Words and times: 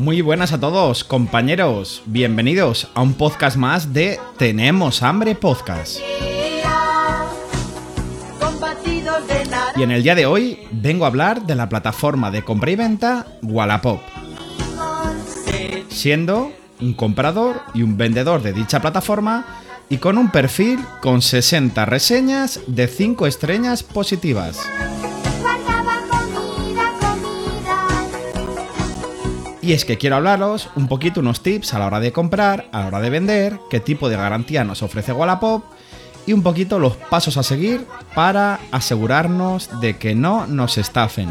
Muy 0.00 0.22
buenas 0.22 0.54
a 0.54 0.58
todos, 0.58 1.04
compañeros. 1.04 2.02
Bienvenidos 2.06 2.88
a 2.94 3.02
un 3.02 3.12
podcast 3.12 3.58
más 3.58 3.92
de 3.92 4.18
Tenemos 4.38 5.02
Hambre 5.02 5.34
Podcast. 5.34 5.98
Y 9.76 9.82
en 9.82 9.90
el 9.90 10.02
día 10.02 10.14
de 10.14 10.24
hoy 10.24 10.58
vengo 10.70 11.04
a 11.04 11.08
hablar 11.08 11.44
de 11.44 11.54
la 11.54 11.68
plataforma 11.68 12.30
de 12.30 12.42
compra 12.42 12.70
y 12.70 12.76
venta 12.76 13.26
Wallapop, 13.42 14.00
siendo 15.90 16.50
un 16.80 16.94
comprador 16.94 17.60
y 17.74 17.82
un 17.82 17.98
vendedor 17.98 18.40
de 18.40 18.54
dicha 18.54 18.80
plataforma 18.80 19.44
y 19.90 19.98
con 19.98 20.16
un 20.16 20.30
perfil 20.30 20.80
con 21.02 21.20
60 21.20 21.84
reseñas 21.84 22.60
de 22.66 22.88
5 22.88 23.26
estrellas 23.26 23.82
positivas. 23.82 24.60
Y 29.62 29.72
es 29.74 29.84
que 29.84 29.98
quiero 29.98 30.16
hablaros 30.16 30.70
un 30.74 30.88
poquito 30.88 31.20
unos 31.20 31.42
tips 31.42 31.74
a 31.74 31.78
la 31.78 31.86
hora 31.86 32.00
de 32.00 32.12
comprar, 32.12 32.68
a 32.72 32.80
la 32.80 32.86
hora 32.86 33.00
de 33.00 33.10
vender, 33.10 33.60
qué 33.68 33.78
tipo 33.78 34.08
de 34.08 34.16
garantía 34.16 34.64
nos 34.64 34.82
ofrece 34.82 35.12
Wallapop 35.12 35.64
y 36.26 36.32
un 36.32 36.42
poquito 36.42 36.78
los 36.78 36.96
pasos 36.96 37.36
a 37.36 37.42
seguir 37.42 37.86
para 38.14 38.60
asegurarnos 38.70 39.80
de 39.80 39.96
que 39.96 40.14
no 40.14 40.46
nos 40.46 40.78
estafen. 40.78 41.28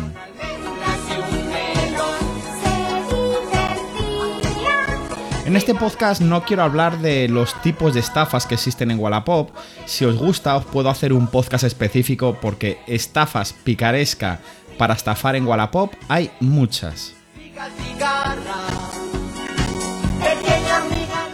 En 5.46 5.56
este 5.56 5.74
podcast 5.74 6.22
no 6.22 6.44
quiero 6.44 6.62
hablar 6.62 7.00
de 7.00 7.28
los 7.28 7.60
tipos 7.64 7.96
de 7.96 8.02
estafas 8.02 8.46
que 8.46 8.54
existen 8.54 8.92
en 8.92 9.00
Wallapop. 9.00 9.50
Si 9.88 10.06
os 10.06 10.16
gusta 10.16 10.56
os 10.56 10.66
puedo 10.66 10.92
hacer 10.92 11.12
un 11.12 11.26
podcast 11.26 11.64
específico 11.64 12.38
porque 12.40 12.78
estafas 12.86 13.54
picaresca 13.54 14.42
para 14.78 14.94
estafar 14.94 15.36
en 15.36 15.48
Wallapop 15.48 15.92
hay 16.08 16.30
muchas. 16.40 17.19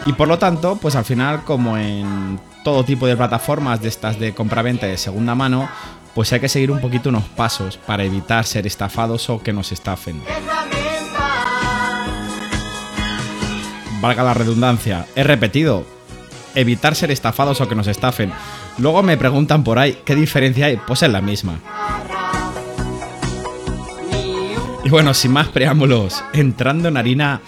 Y 0.06 0.14
por 0.14 0.28
lo 0.28 0.38
tanto, 0.38 0.76
pues 0.76 0.96
al 0.96 1.04
final, 1.04 1.44
como 1.44 1.78
en 1.78 2.40
todo 2.64 2.84
tipo 2.84 3.08
de 3.08 3.18
plataformas 3.18 3.82
de 3.82 3.90
estas 3.90 4.20
de 4.20 4.36
compraventa 4.36 4.86
de 4.86 4.98
segunda 4.98 5.34
mano, 5.34 5.68
pues 6.14 6.32
hay 6.32 6.40
que 6.40 6.48
seguir 6.48 6.72
un 6.72 6.80
poquito 6.80 7.10
unos 7.10 7.24
pasos 7.24 7.78
para 7.78 8.04
evitar 8.04 8.46
ser 8.46 8.68
estafados 8.68 9.30
o 9.30 9.42
que 9.42 9.52
nos 9.52 9.72
estafen. 9.72 10.22
Valga 14.00 14.24
la 14.24 14.34
redundancia, 14.36 15.08
he 15.16 15.24
repetido, 15.24 15.86
evitar 16.54 16.96
ser 16.96 17.10
estafados 17.10 17.60
o 17.62 17.68
que 17.68 17.76
nos 17.76 17.88
estafen. 17.88 18.32
Luego 18.78 19.02
me 19.02 19.18
preguntan 19.18 19.64
por 19.64 19.80
ahí, 19.80 20.00
¿qué 20.06 20.16
diferencia 20.16 20.68
hay? 20.68 20.78
Pues 20.78 21.02
es 21.02 21.10
la 21.10 21.22
misma. 21.22 21.60
Y 24.84 24.90
bueno, 24.90 25.16
sin 25.16 25.32
más 25.32 25.48
preámbulos, 25.48 26.24
entrando 26.32 26.90
en 26.90 26.98
harina, 26.98 27.42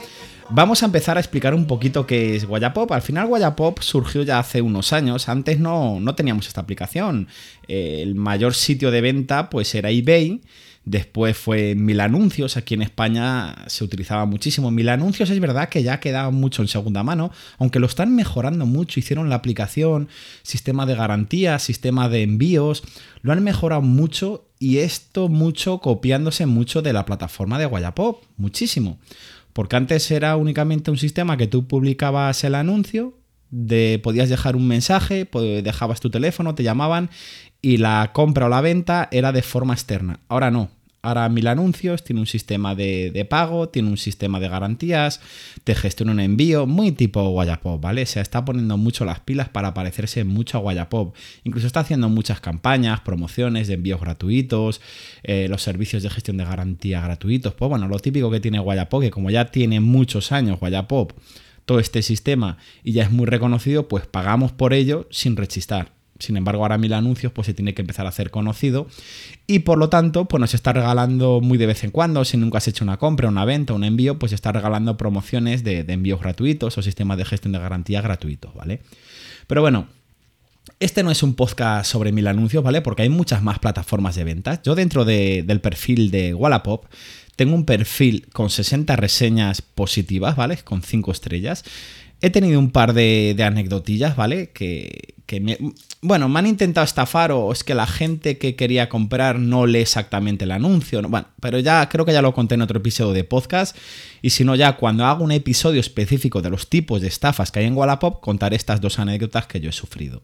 vamos 0.49 0.81
a 0.81 0.85
empezar 0.85 1.17
a 1.17 1.19
explicar 1.19 1.53
un 1.53 1.65
poquito 1.65 2.05
qué 2.05 2.35
es 2.35 2.45
Wallapop. 2.45 2.91
Al 2.91 3.01
final 3.01 3.27
Wallapop 3.27 3.79
surgió 3.79 4.23
ya 4.23 4.39
hace 4.39 4.61
unos 4.61 4.93
años, 4.93 5.29
antes 5.29 5.59
no, 5.59 5.99
no 5.99 6.15
teníamos 6.15 6.47
esta 6.47 6.61
aplicación. 6.61 7.27
Eh, 7.67 7.99
el 8.01 8.15
mayor 8.15 8.53
sitio 8.53 8.91
de 8.91 9.02
venta 9.02 9.49
pues 9.49 9.73
era 9.75 9.89
eBay, 9.89 10.41
después 10.86 11.37
fue 11.37 11.75
Mil 11.75 11.99
Anuncios, 11.99 12.55
aquí 12.55 12.73
en 12.73 12.81
España 12.81 13.55
se 13.67 13.83
utilizaba 13.83 14.25
muchísimo. 14.25 14.71
Mil 14.71 14.89
Anuncios 14.89 15.30
es 15.30 15.39
verdad 15.39 15.69
que 15.69 15.83
ya 15.83 15.99
quedaba 15.99 16.31
mucho 16.31 16.61
en 16.61 16.67
segunda 16.67 17.03
mano, 17.03 17.31
aunque 17.57 17.80
lo 17.80 17.87
están 17.87 18.15
mejorando 18.15 18.65
mucho, 18.65 18.99
hicieron 18.99 19.30
la 19.30 19.36
aplicación, 19.36 20.07
sistema 20.43 20.86
de 20.86 20.95
garantía, 20.95 21.59
sistema 21.59 22.09
de 22.09 22.23
envíos, 22.23 22.83
lo 23.21 23.33
han 23.33 23.43
mejorado 23.43 23.81
mucho 23.81 24.45
y 24.59 24.80
esto 24.80 25.27
mucho 25.27 25.80
copiándose 25.80 26.45
mucho 26.45 26.81
de 26.81 26.93
la 26.93 27.05
plataforma 27.05 27.59
de 27.59 27.67
Wallapop, 27.67 28.23
muchísimo. 28.37 28.97
Porque 29.57 29.75
antes 29.75 30.11
era 30.11 30.35
únicamente 30.35 30.91
un 30.91 30.99
sistema 30.99 31.35
que 31.35 31.47
tú 31.47 31.67
publicabas 31.67 32.43
el 32.43 32.53
anuncio, 32.53 33.17
de, 33.49 33.99
podías 34.03 34.29
dejar 34.29 34.55
un 34.55 34.67
mensaje, 34.67 35.27
dejabas 35.63 35.99
tu 35.99 36.11
teléfono, 36.11 36.53
te 36.53 36.61
llamaban 36.61 37.09
y 37.59 37.77
la 37.77 38.11
compra 38.13 38.45
o 38.45 38.49
la 38.49 38.61
venta 38.61 39.09
era 39.11 39.31
de 39.31 39.41
forma 39.41 39.73
externa. 39.73 40.19
Ahora 40.27 40.51
no. 40.51 40.69
Ahora 41.02 41.30
Mil 41.30 41.47
Anuncios 41.47 42.03
tiene 42.03 42.19
un 42.19 42.27
sistema 42.27 42.75
de, 42.75 43.11
de 43.11 43.23
pago, 43.23 43.69
tiene 43.69 43.89
un 43.89 43.97
sistema 43.97 44.39
de 44.39 44.49
garantías, 44.49 45.21
te 45.63 45.75
gestiona 45.75 46.11
un 46.11 46.19
envío, 46.19 46.65
muy 46.65 46.91
tipo 46.91 47.30
Wallapop, 47.30 47.80
¿vale? 47.81 48.05
Se 48.05 48.19
está 48.19 48.43
poniendo 48.43 48.77
mucho 48.77 49.05
las 49.05 49.19
pilas 49.19 49.49
para 49.49 49.73
parecerse 49.73 50.23
mucho 50.23 50.57
a 50.57 50.61
Wallapop. 50.61 51.15
Incluso 51.43 51.67
está 51.67 51.81
haciendo 51.81 52.09
muchas 52.09 52.41
campañas, 52.41 53.02
promociones 53.02 53.67
de 53.67 53.75
envíos 53.75 54.02
gratuitos, 54.02 54.81
eh, 55.23 55.47
los 55.49 55.61
servicios 55.61 56.03
de 56.03 56.09
gestión 56.09 56.37
de 56.37 56.45
garantía 56.45 57.02
gratuitos. 57.02 57.53
Pues 57.53 57.69
bueno, 57.69 57.87
lo 57.87 57.99
típico 57.99 58.31
que 58.31 58.39
tiene 58.39 58.59
Wallapop, 58.59 59.02
que 59.02 59.11
como 59.11 59.30
ya 59.30 59.45
tiene 59.45 59.80
muchos 59.80 60.31
años 60.31 60.57
Wallapop, 60.61 61.13
todo 61.65 61.80
este 61.80 62.02
sistema 62.02 62.57
y 62.83 62.93
ya 62.93 63.03
es 63.03 63.11
muy 63.11 63.25
reconocido, 63.25 63.87
pues 63.87 64.07
pagamos 64.07 64.52
por 64.53 64.73
ello 64.73 65.07
sin 65.11 65.36
rechistar. 65.36 65.96
Sin 66.20 66.36
embargo, 66.38 66.64
ahora 66.64 66.78
mil 66.78 66.94
anuncios 66.94 67.32
pues 67.32 67.45
se 67.45 67.54
tiene 67.54 67.73
que 67.73 67.82
empezar 67.82 68.05
a 68.05 68.10
hacer 68.10 68.32
conocido 68.32 68.88
y 69.45 69.60
por 69.60 69.78
lo 69.78 69.89
tanto 69.89 70.26
pues 70.26 70.42
nos 70.42 70.54
está 70.54 70.73
regalando 70.73 71.42
muy 71.42 71.58
de 71.58 71.67
vez 71.67 71.83
en 71.83 71.92
cuando, 71.92 72.26
si 72.26 72.38
nunca 72.38 72.58
has 72.58 72.67
hecho 72.67 72.83
una 72.83 72.98
compra, 72.98 73.28
una 73.30 73.45
venta, 73.45 73.73
un 73.73 73.83
envío, 73.83 74.17
pues 74.17 74.32
está 74.33 74.52
regalando 74.52 74.98
promociones 74.98 75.64
de, 75.64 75.86
envíos 75.88 76.20
gratuitos 76.20 76.78
o 76.78 76.82
sistemas 76.82 77.17
de 77.17 77.26
gestión 77.26 77.52
de 77.54 77.60
garantía 77.60 78.02
gratuitos, 78.02 78.54
¿vale? 78.55 78.82
Pero 79.45 79.61
bueno, 79.61 79.88
este 80.80 81.04
no 81.04 81.11
es 81.11 81.23
un 81.23 81.33
podcast 81.36 81.89
sobre 81.89 82.11
mil 82.11 82.28
anuncios, 82.28 82.64
¿vale? 82.64 82.82
Porque 82.82 83.04
hay 83.04 83.10
muchas 83.10 83.42
más 83.42 83.60
plataformas 83.60 84.16
de 84.16 84.23
ventas. 84.23 84.61
Yo 84.64 84.76
dentro 84.76 85.05
de- 85.05 85.44
del 85.45 85.61
perfil 85.61 86.11
de 86.11 86.34
Wallapop 86.34 86.86
tengo 87.36 87.55
un 87.55 87.66
perfil 87.66 88.28
con 88.34 88.49
60 88.49 88.95
reseñas 88.95 89.61
positivas, 89.61 90.36
¿vale? 90.36 90.58
Con 90.58 90.82
5 90.82 91.11
estrellas. 91.11 91.64
He 92.22 92.30
tenido 92.32 92.60
un 92.60 92.72
par 92.72 92.94
de, 92.94 93.33
de 93.38 93.44
anecdotillas, 93.44 94.16
¿vale? 94.16 94.50
Que, 94.50 95.14
me, 95.39 95.58
bueno, 96.02 96.30
me 96.30 96.39
han 96.39 96.48
intentado 96.48 96.83
estafar 96.83 97.32
o 97.32 97.52
es 97.52 97.64
que 97.64 97.76
la 97.76 97.86
gente 97.86 98.38
que 98.38 98.55
quería 98.55 98.89
comprar 98.89 99.38
no 99.38 99.67
lee 99.67 99.80
exactamente 99.80 100.45
el 100.45 100.52
anuncio. 100.52 101.02
¿no? 101.02 101.10
Bueno, 101.10 101.28
pero 101.39 101.60
ya 101.60 101.88
creo 101.89 102.05
que 102.05 102.14
ya 102.14 102.23
lo 102.23 102.33
conté 102.33 102.55
en 102.55 102.64
otro 102.64 102.80
episodio 102.80 103.14
de 103.14 103.23
podcast. 103.23 103.78
Y 104.22 104.32
si 104.32 104.44
no, 104.44 104.55
ya 104.55 104.78
cuando 104.78 105.05
hago 105.05 105.23
un 105.23 105.32
episodio 105.32 105.80
específico 105.80 106.42
de 106.42 106.50
los 106.50 106.70
tipos 106.70 107.02
de 107.02 107.08
estafas 107.08 107.52
que 107.52 107.60
hay 107.60 107.66
en 107.66 107.78
Wallapop, 107.78 108.20
contaré 108.20 108.55
estas 108.55 108.82
dos 108.82 108.98
anécdotas 108.98 109.45
que 109.45 109.60
yo 109.60 109.70
he 109.70 109.73
sufrido. 109.73 110.22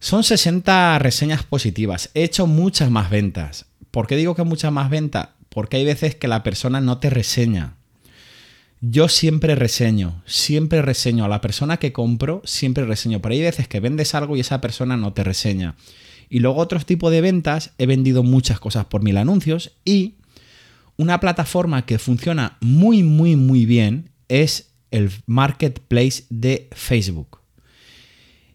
Son 0.00 0.24
60 0.24 0.98
reseñas 0.98 1.44
positivas. 1.44 2.10
He 2.14 2.24
hecho 2.24 2.46
muchas 2.46 2.90
más 2.90 3.10
ventas. 3.10 3.66
¿Por 3.90 4.06
qué 4.06 4.16
digo 4.16 4.34
que 4.34 4.44
muchas 4.44 4.72
más 4.72 4.88
ventas? 4.88 5.28
Porque 5.50 5.76
hay 5.76 5.84
veces 5.84 6.14
que 6.14 6.26
la 6.26 6.42
persona 6.42 6.80
no 6.80 6.98
te 6.98 7.10
reseña. 7.10 7.74
Yo 8.80 9.08
siempre 9.08 9.54
reseño, 9.54 10.22
siempre 10.24 10.80
reseño 10.80 11.24
a 11.24 11.28
la 11.28 11.40
persona 11.40 11.76
que 11.76 11.92
compro, 11.92 12.40
siempre 12.44 12.86
reseño. 12.86 13.20
Pero 13.20 13.34
hay 13.34 13.42
veces 13.42 13.68
que 13.68 13.80
vendes 13.80 14.14
algo 14.14 14.36
y 14.36 14.40
esa 14.40 14.60
persona 14.60 14.96
no 14.96 15.12
te 15.12 15.22
reseña. 15.22 15.76
Y 16.30 16.38
luego 16.38 16.58
otro 16.58 16.80
tipo 16.80 17.10
de 17.10 17.20
ventas, 17.20 17.72
he 17.76 17.86
vendido 17.86 18.22
muchas 18.22 18.58
cosas 18.58 18.86
por 18.86 19.02
mil 19.02 19.18
anuncios 19.18 19.72
y 19.84 20.14
una 20.96 21.20
plataforma 21.20 21.84
que 21.84 21.98
funciona 21.98 22.56
muy, 22.60 23.02
muy, 23.02 23.36
muy 23.36 23.66
bien 23.66 24.10
es 24.28 24.72
el 24.90 25.10
marketplace 25.26 26.24
de 26.30 26.68
Facebook. 26.72 27.40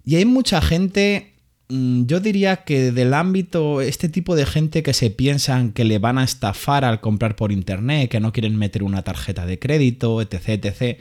Y 0.04 0.16
hay 0.16 0.26
mucha 0.26 0.62
gente, 0.62 1.35
yo 1.70 2.20
diría 2.20 2.58
que 2.58 2.92
del 2.92 3.14
ámbito, 3.14 3.82
este 3.82 4.10
tipo 4.10 4.36
de 4.36 4.46
gente 4.46 4.84
que 4.84 4.94
se 4.94 5.10
piensan 5.10 5.72
que 5.72 5.84
le 5.84 6.00
van 6.00 6.18
a 6.18 6.24
estafar 6.24 6.86
al 6.86 7.02
comprar 7.02 7.36
por 7.36 7.52
internet, 7.52 8.10
que 8.10 8.20
no 8.20 8.32
quieren 8.32 8.56
meter 8.58 8.84
una 8.84 9.02
tarjeta 9.02 9.46
de 9.46 9.58
crédito, 9.58 10.22
etc, 10.22 10.50
etc, 10.64 11.00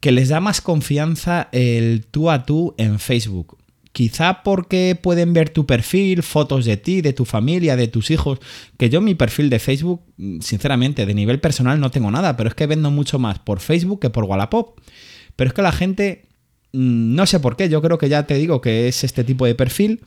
que 0.00 0.12
les 0.12 0.28
da 0.28 0.40
más 0.40 0.60
confianza 0.60 1.48
el 1.52 2.04
tú 2.10 2.30
a 2.30 2.44
tú 2.44 2.74
en 2.78 2.98
Facebook. 2.98 3.58
Quizá 3.92 4.42
porque 4.44 4.96
pueden 5.00 5.32
ver 5.32 5.48
tu 5.48 5.66
perfil, 5.66 6.22
fotos 6.22 6.64
de 6.64 6.76
ti, 6.76 7.00
de 7.00 7.12
tu 7.12 7.24
familia, 7.24 7.74
de 7.74 7.88
tus 7.88 8.10
hijos. 8.10 8.38
Que 8.76 8.90
yo 8.90 9.00
mi 9.00 9.14
perfil 9.14 9.50
de 9.50 9.58
Facebook, 9.58 10.02
mm, 10.18 10.40
sinceramente, 10.40 11.06
de 11.06 11.14
nivel 11.14 11.40
personal 11.40 11.80
no 11.80 11.90
tengo 11.90 12.10
nada, 12.10 12.36
pero 12.36 12.48
es 12.48 12.54
que 12.54 12.66
vendo 12.66 12.90
mucho 12.90 13.18
más 13.18 13.38
por 13.38 13.60
Facebook 13.60 14.00
que 14.00 14.10
por 14.10 14.24
Wallapop. 14.24 14.78
Pero 15.34 15.48
es 15.48 15.54
que 15.54 15.62
la 15.62 15.72
gente, 15.72 16.27
mm, 16.27 16.27
no 16.72 17.26
sé 17.26 17.40
por 17.40 17.56
qué, 17.56 17.68
yo 17.68 17.80
creo 17.82 17.98
que 17.98 18.08
ya 18.08 18.26
te 18.26 18.34
digo 18.34 18.60
que 18.60 18.88
es 18.88 19.04
este 19.04 19.24
tipo 19.24 19.46
de 19.46 19.54
perfil 19.54 20.00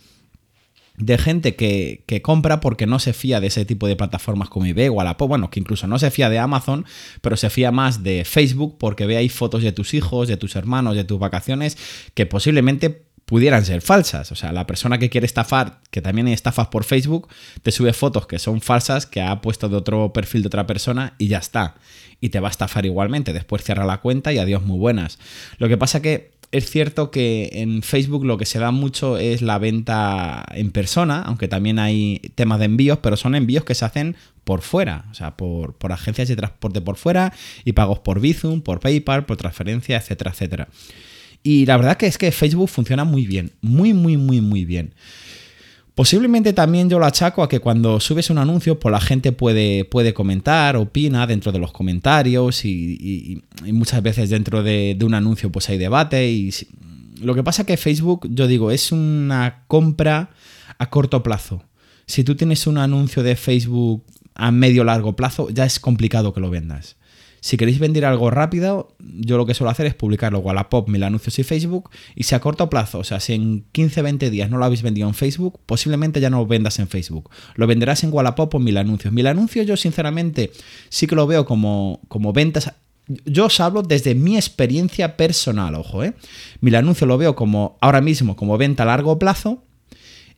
de 0.98 1.18
gente 1.18 1.56
que, 1.56 2.04
que 2.06 2.22
compra 2.22 2.60
porque 2.60 2.86
no 2.86 3.00
se 3.00 3.14
fía 3.14 3.40
de 3.40 3.48
ese 3.48 3.66
tipo 3.66 3.88
de 3.88 3.96
plataformas 3.96 4.50
como 4.50 4.66
eBay 4.68 4.90
o 4.90 4.94
Wallapop, 4.94 5.30
bueno, 5.30 5.50
que 5.50 5.60
incluso 5.60 5.88
no 5.88 5.98
se 5.98 6.12
fía 6.12 6.30
de 6.30 6.38
Amazon, 6.38 6.86
pero 7.22 7.38
se 7.38 7.50
fía 7.50 7.72
más 7.72 8.04
de 8.04 8.24
Facebook 8.26 8.78
porque 8.78 9.06
ve 9.06 9.18
ahí 9.18 9.30
fotos 9.30 9.64
de 9.64 9.72
tus 9.72 9.94
hijos, 9.94 10.28
de 10.28 10.38
tus 10.38 10.56
hermanos, 10.56 10.96
de 10.96 11.04
tus 11.04 11.18
vacaciones, 11.18 11.78
que 12.14 12.26
posiblemente 12.26 13.06
pudieran 13.26 13.64
ser 13.64 13.82
falsas. 13.82 14.32
O 14.32 14.36
sea, 14.36 14.52
la 14.52 14.68
persona 14.68 14.98
que 14.98 15.10
quiere 15.10 15.26
estafar, 15.26 15.80
que 15.90 16.02
también 16.02 16.28
hay 16.28 16.34
estafas 16.34 16.68
por 16.68 16.84
Facebook, 16.84 17.30
te 17.64 17.72
sube 17.72 17.94
fotos 17.94 18.28
que 18.28 18.40
son 18.40 18.62
falsas, 18.62 19.06
que 19.06 19.22
ha 19.22 19.42
puesto 19.42 19.70
de 19.70 19.78
otro 19.78 20.12
perfil 20.14 20.44
de 20.44 20.48
otra 20.48 20.68
persona 20.68 21.16
y 21.18 21.30
ya 21.30 21.38
está. 21.38 21.76
Y 22.20 22.30
te 22.30 22.40
va 22.40 22.50
a 22.50 22.52
estafar 22.52 22.86
igualmente. 22.86 23.32
Después 23.32 23.64
cierra 23.64 23.86
la 23.86 24.00
cuenta 24.00 24.34
y 24.34 24.38
adiós 24.38 24.64
muy 24.64 24.78
buenas. 24.78 25.18
Lo 25.58 25.70
que 25.70 25.78
pasa 25.78 26.02
que 26.02 26.32
es 26.52 26.70
cierto 26.70 27.12
que 27.12 27.50
en 27.54 27.82
Facebook 27.82 28.26
lo 28.26 28.38
que 28.38 28.46
se 28.46 28.60
da 28.60 28.72
mucho 28.72 29.18
es 29.18 29.42
la 29.42 29.58
venta 29.58 30.46
en 30.54 30.72
persona, 30.72 31.22
aunque 31.22 31.48
también 31.48 31.80
hay 31.80 32.20
temas 32.36 32.60
de 32.60 32.66
envíos, 32.66 33.00
pero 33.00 33.16
son 33.16 33.36
envíos 33.36 33.64
que 33.64 33.76
se 33.76 33.86
hacen 33.86 34.18
por 34.44 34.62
fuera, 34.62 35.06
o 35.12 35.14
sea, 35.14 35.38
por, 35.38 35.76
por 35.76 35.94
agencias 35.94 36.28
de 36.28 36.36
transporte 36.36 36.82
por 36.82 36.98
fuera 36.98 37.32
y 37.64 37.72
pagos 37.72 38.00
por 38.00 38.20
Bizum, 38.20 38.62
por 38.62 38.82
PayPal, 38.82 39.26
por 39.26 39.38
transferencia, 39.38 39.98
etcétera, 39.98 40.32
etcétera. 40.32 40.68
Y 41.42 41.66
la 41.66 41.78
verdad 41.78 41.98
que 41.98 42.08
es 42.08 42.18
que 42.18 42.32
Facebook 42.32 42.70
funciona 42.70 43.06
muy 43.06 43.26
bien, 43.26 43.52
muy, 43.62 43.94
muy, 43.94 44.18
muy, 44.18 44.42
muy 44.42 44.66
bien. 44.66 44.94
Posiblemente 45.96 46.54
también 46.54 46.90
yo 46.90 47.00
lo 47.00 47.06
achaco 47.06 47.44
a 47.44 47.50
que 47.50 47.60
cuando 47.60 48.00
subes 48.00 48.30
un 48.30 48.38
anuncio, 48.38 48.80
pues 48.80 48.92
la 48.92 49.02
gente 49.02 49.34
puede, 49.34 49.84
puede 49.84 50.14
comentar, 50.14 50.78
opina 50.78 51.28
dentro 51.28 51.52
de 51.52 51.60
los 51.60 51.74
comentarios 51.74 52.64
y, 52.64 53.44
muchas 53.74 54.02
veces 54.02 54.30
dentro 54.30 54.64
de, 54.64 54.96
de 54.98 55.06
un 55.06 55.14
anuncio 55.14 55.52
pues 55.52 55.70
hay 55.70 55.78
debate. 55.78 56.32
Y 56.32 56.52
lo 57.22 57.36
que 57.36 57.44
pasa 57.44 57.66
que 57.66 57.76
Facebook, 57.76 58.28
yo 58.32 58.48
digo, 58.48 58.72
es 58.72 58.92
una 58.92 59.64
compra 59.68 60.30
a 60.78 60.90
corto 60.90 61.24
plazo. 61.24 61.64
Si 62.06 62.24
tú 62.24 62.36
tienes 62.36 62.68
un 62.68 62.78
anuncio 62.78 63.22
de 63.22 63.36
Facebook 63.36 64.04
a 64.36 64.52
medio 64.52 64.84
largo 64.84 65.16
plazo, 65.16 65.50
ya 65.50 65.66
es 65.66 65.80
complicado 65.80 66.34
que 66.34 66.40
lo 66.40 66.50
vendas. 66.50 66.96
Si 67.42 67.58
queréis 67.58 67.80
vender 67.80 68.06
algo 68.06 68.30
rápido, 68.30 68.96
yo 69.00 69.36
lo 69.36 69.48
que 69.48 69.56
suelo 69.56 69.72
hacer 69.72 69.88
es 69.88 69.96
publicarlo 69.96 70.40
Wallapop, 70.40 70.88
mil 70.88 71.04
anuncios 71.04 71.40
y 71.40 71.44
Facebook. 71.44 71.90
Y 72.16 72.24
si 72.24 72.36
a 72.36 72.40
corto 72.40 72.70
plazo, 72.70 73.00
o 73.00 73.04
sea, 73.04 73.20
si 73.20 73.34
en 73.34 73.66
15-20 73.74 74.30
días 74.30 74.50
no 74.52 74.60
lo 74.60 74.66
habéis 74.66 74.84
vendido 74.84 75.08
en 75.08 75.16
Facebook, 75.16 75.60
posiblemente 75.66 76.22
ya 76.22 76.30
no 76.30 76.38
lo 76.38 76.46
vendas 76.46 76.78
en 76.78 76.88
Facebook. 76.88 77.32
Lo 77.56 77.66
venderás 77.66 78.04
en 78.04 78.14
Wallapop 78.14 78.54
o 78.54 78.60
mil 78.60 78.78
anuncios. 78.78 79.12
Mil 79.12 79.26
anuncios 79.26 79.66
yo 79.66 79.76
sinceramente 79.76 80.52
sí 80.90 81.08
que 81.08 81.16
lo 81.16 81.26
veo 81.26 81.46
como, 81.46 82.00
como 82.08 82.32
ventas 82.32 82.72
yo 83.26 83.48
os 83.48 83.60
hablo 83.60 83.82
desde 83.82 84.16
mi 84.16 84.36
experiencia 84.38 85.18
personal, 85.18 85.76
ojo, 85.76 86.04
¿eh? 86.04 86.14
Mil 86.62 86.76
anuncio 86.76 87.08
lo 87.08 87.18
veo 87.18 87.36
como 87.36 87.78
ahora 87.82 88.00
mismo 88.00 88.36
como 88.36 88.58
venta 88.58 88.84
a 88.84 88.86
largo 88.86 89.20
plazo 89.20 89.64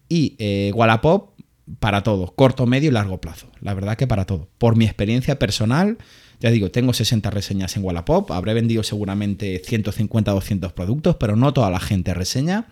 y 0.09 0.35
eh, 0.39 0.71
Wallapop 0.73 1.33
para 1.79 2.03
todo, 2.03 2.33
corto, 2.35 2.65
medio 2.65 2.89
y 2.89 2.94
largo 2.94 3.19
plazo. 3.21 3.47
La 3.61 3.73
verdad 3.73 3.97
que 3.97 4.07
para 4.07 4.25
todo. 4.25 4.49
Por 4.57 4.75
mi 4.75 4.85
experiencia 4.85 5.39
personal, 5.39 5.97
ya 6.44 6.51
digo, 6.51 6.69
tengo 6.69 6.92
60 6.92 7.30
reseñas 7.30 7.78
en 7.78 7.86
Wallapop, 7.86 8.30
habré 8.31 8.54
vendido 8.54 8.84
seguramente 8.84 9.62
150 9.66 10.30
200 10.30 10.74
productos, 10.74 11.16
pero 11.16 11.38
no 11.38 11.54
toda 11.54 11.72
la 11.72 11.80
gente 11.80 12.13
reseña. 12.13 12.68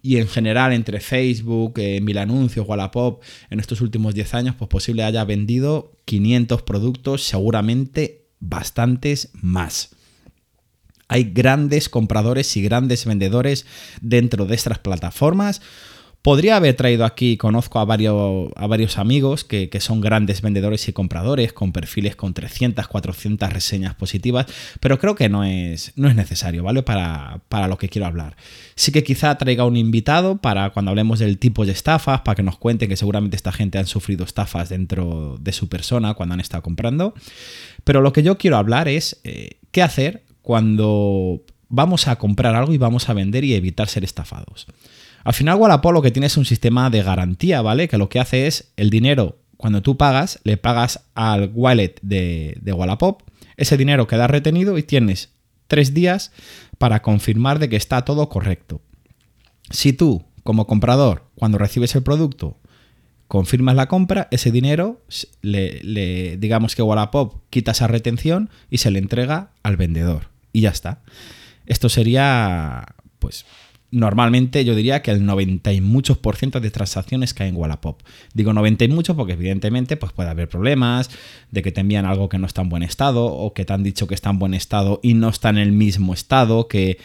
Y 0.00 0.18
en 0.18 0.28
general, 0.28 0.72
entre 0.72 1.00
Facebook, 1.00 1.74
eh, 1.78 2.00
Mil 2.00 2.18
Anuncios, 2.18 2.68
Wallapop, 2.68 3.20
en 3.50 3.58
estos 3.58 3.80
últimos 3.80 4.14
10 4.14 4.34
años, 4.34 4.54
pues 4.56 4.68
posible 4.68 5.02
haya 5.02 5.24
vendido 5.24 5.96
500 6.04 6.62
productos, 6.62 7.24
seguramente 7.24 8.28
bastantes 8.38 9.30
más. 9.34 9.90
Hay 11.08 11.24
grandes 11.24 11.88
compradores 11.88 12.56
y 12.56 12.62
grandes 12.62 13.06
vendedores 13.06 13.66
dentro 14.00 14.46
de 14.46 14.54
estas 14.54 14.78
plataformas. 14.78 15.62
Podría 16.22 16.56
haber 16.56 16.74
traído 16.74 17.06
aquí, 17.06 17.38
conozco 17.38 17.78
a 17.78 17.86
varios, 17.86 18.98
amigos 18.98 19.42
que, 19.42 19.70
que 19.70 19.80
son 19.80 20.02
grandes 20.02 20.42
vendedores 20.42 20.86
y 20.86 20.92
compradores 20.92 21.54
con 21.54 21.72
perfiles 21.72 22.14
con 22.14 22.34
300, 22.34 22.86
400 22.88 23.50
reseñas 23.50 23.94
positivas, 23.94 24.44
pero 24.80 24.98
creo 24.98 25.14
que 25.14 25.30
no 25.30 25.44
es, 25.44 25.92
no 25.96 26.08
es 26.08 26.14
necesario, 26.14 26.62
¿vale? 26.62 26.82
Para, 26.82 27.40
para 27.48 27.68
lo 27.68 27.78
que 27.78 27.88
quiero 27.88 28.06
hablar. 28.06 28.36
Sí 28.74 28.92
que 28.92 29.02
quizá 29.02 29.38
traiga 29.38 29.64
un 29.64 29.78
invitado 29.78 30.36
para 30.36 30.68
cuando 30.70 30.90
hablemos 30.90 31.20
del 31.20 31.38
tipo 31.38 31.64
de 31.64 31.72
estafas, 31.72 32.20
para 32.20 32.34
que 32.34 32.42
nos 32.42 32.58
cuenten 32.58 32.90
que 32.90 32.96
seguramente 32.96 33.36
esta 33.36 33.52
gente 33.52 33.78
han 33.78 33.86
sufrido 33.86 34.24
estafas 34.24 34.68
dentro 34.68 35.38
de 35.40 35.52
su 35.52 35.70
persona 35.70 36.12
cuando 36.12 36.34
han 36.34 36.40
estado 36.40 36.62
comprando. 36.62 37.14
Pero 37.82 38.02
lo 38.02 38.12
que 38.12 38.22
yo 38.22 38.36
quiero 38.36 38.58
hablar 38.58 38.88
es 38.88 39.20
eh, 39.24 39.56
qué 39.70 39.82
hacer 39.82 40.22
cuando 40.42 41.42
vamos 41.70 42.08
a 42.08 42.16
comprar 42.16 42.54
algo 42.54 42.74
y 42.74 42.78
vamos 42.78 43.08
a 43.08 43.14
vender 43.14 43.44
y 43.44 43.54
evitar 43.54 43.88
ser 43.88 44.04
estafados. 44.04 44.66
Al 45.24 45.34
final 45.34 45.56
Wallapop 45.56 45.92
lo 45.92 46.02
que 46.02 46.10
tiene 46.10 46.26
es 46.26 46.36
un 46.36 46.44
sistema 46.44 46.90
de 46.90 47.02
garantía, 47.02 47.62
¿vale? 47.62 47.88
Que 47.88 47.98
lo 47.98 48.08
que 48.08 48.20
hace 48.20 48.46
es 48.46 48.72
el 48.76 48.90
dinero, 48.90 49.38
cuando 49.56 49.82
tú 49.82 49.96
pagas, 49.96 50.40
le 50.44 50.56
pagas 50.56 51.04
al 51.14 51.50
wallet 51.54 51.96
de, 52.02 52.56
de 52.60 52.72
Wallapop, 52.72 53.22
ese 53.56 53.76
dinero 53.76 54.06
queda 54.06 54.26
retenido 54.26 54.78
y 54.78 54.82
tienes 54.82 55.30
tres 55.66 55.92
días 55.92 56.32
para 56.78 57.02
confirmar 57.02 57.58
de 57.58 57.68
que 57.68 57.76
está 57.76 58.04
todo 58.06 58.28
correcto. 58.30 58.80
Si 59.70 59.92
tú, 59.92 60.24
como 60.42 60.66
comprador, 60.66 61.24
cuando 61.34 61.58
recibes 61.58 61.94
el 61.94 62.02
producto, 62.02 62.56
confirmas 63.28 63.76
la 63.76 63.86
compra, 63.86 64.26
ese 64.30 64.50
dinero, 64.50 65.02
le, 65.42 65.80
le- 65.84 66.38
digamos 66.38 66.74
que 66.74 66.82
Wallapop 66.82 67.42
quita 67.50 67.72
esa 67.72 67.86
retención 67.86 68.48
y 68.70 68.78
se 68.78 68.90
le 68.90 68.98
entrega 68.98 69.50
al 69.62 69.76
vendedor. 69.76 70.30
Y 70.52 70.62
ya 70.62 70.70
está. 70.70 71.02
Esto 71.66 71.88
sería, 71.88 72.86
pues, 73.20 73.44
normalmente 73.90 74.64
yo 74.64 74.74
diría 74.74 75.02
que 75.02 75.10
el 75.10 75.24
90 75.24 75.72
y 75.72 75.80
muchos 75.80 76.18
por 76.18 76.36
ciento 76.36 76.60
de 76.60 76.70
transacciones 76.70 77.34
caen 77.34 77.54
en 77.54 77.60
Wallapop. 77.60 78.00
Digo 78.34 78.52
90 78.52 78.84
y 78.84 78.88
mucho 78.88 79.16
porque 79.16 79.32
evidentemente 79.32 79.96
pues 79.96 80.12
puede 80.12 80.30
haber 80.30 80.48
problemas 80.48 81.10
de 81.50 81.62
que 81.62 81.72
te 81.72 81.80
envían 81.80 82.06
algo 82.06 82.28
que 82.28 82.38
no 82.38 82.46
está 82.46 82.62
en 82.62 82.68
buen 82.68 82.82
estado 82.82 83.26
o 83.26 83.52
que 83.52 83.64
te 83.64 83.72
han 83.72 83.82
dicho 83.82 84.06
que 84.06 84.14
está 84.14 84.30
en 84.30 84.38
buen 84.38 84.54
estado 84.54 85.00
y 85.02 85.14
no 85.14 85.28
está 85.28 85.50
en 85.50 85.58
el 85.58 85.72
mismo 85.72 86.14
estado, 86.14 86.68
que 86.68 86.98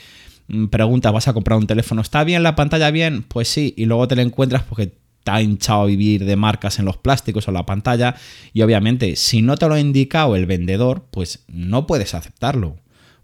mm, 0.48 0.68
pregunta, 0.68 1.12
¿vas 1.12 1.28
a 1.28 1.34
comprar 1.34 1.58
un 1.58 1.68
teléfono? 1.68 2.02
¿Está 2.02 2.24
bien 2.24 2.44
la 2.44 2.56
pantalla 2.56 2.92
bien? 2.92 3.24
Pues 3.24 3.48
sí, 3.48 3.74
y 3.78 3.86
luego 3.86 4.08
te 4.08 4.16
lo 4.16 4.22
encuentras 4.22 4.64
porque 4.64 4.94
te 5.24 5.32
ha 5.32 5.42
hinchado 5.42 5.82
a 5.82 5.86
vivir 5.86 6.24
de 6.24 6.36
marcas 6.36 6.78
en 6.78 6.86
los 6.86 6.98
plásticos 6.98 7.48
o 7.48 7.52
la 7.52 7.66
pantalla 7.66 8.16
y 8.54 8.62
obviamente 8.62 9.16
si 9.16 9.42
no 9.42 9.58
te 9.58 9.68
lo 9.68 9.74
ha 9.74 9.80
indicado 9.80 10.36
el 10.36 10.46
vendedor, 10.46 11.08
pues 11.10 11.44
no 11.48 11.88
puedes 11.88 12.14
aceptarlo. 12.14 12.78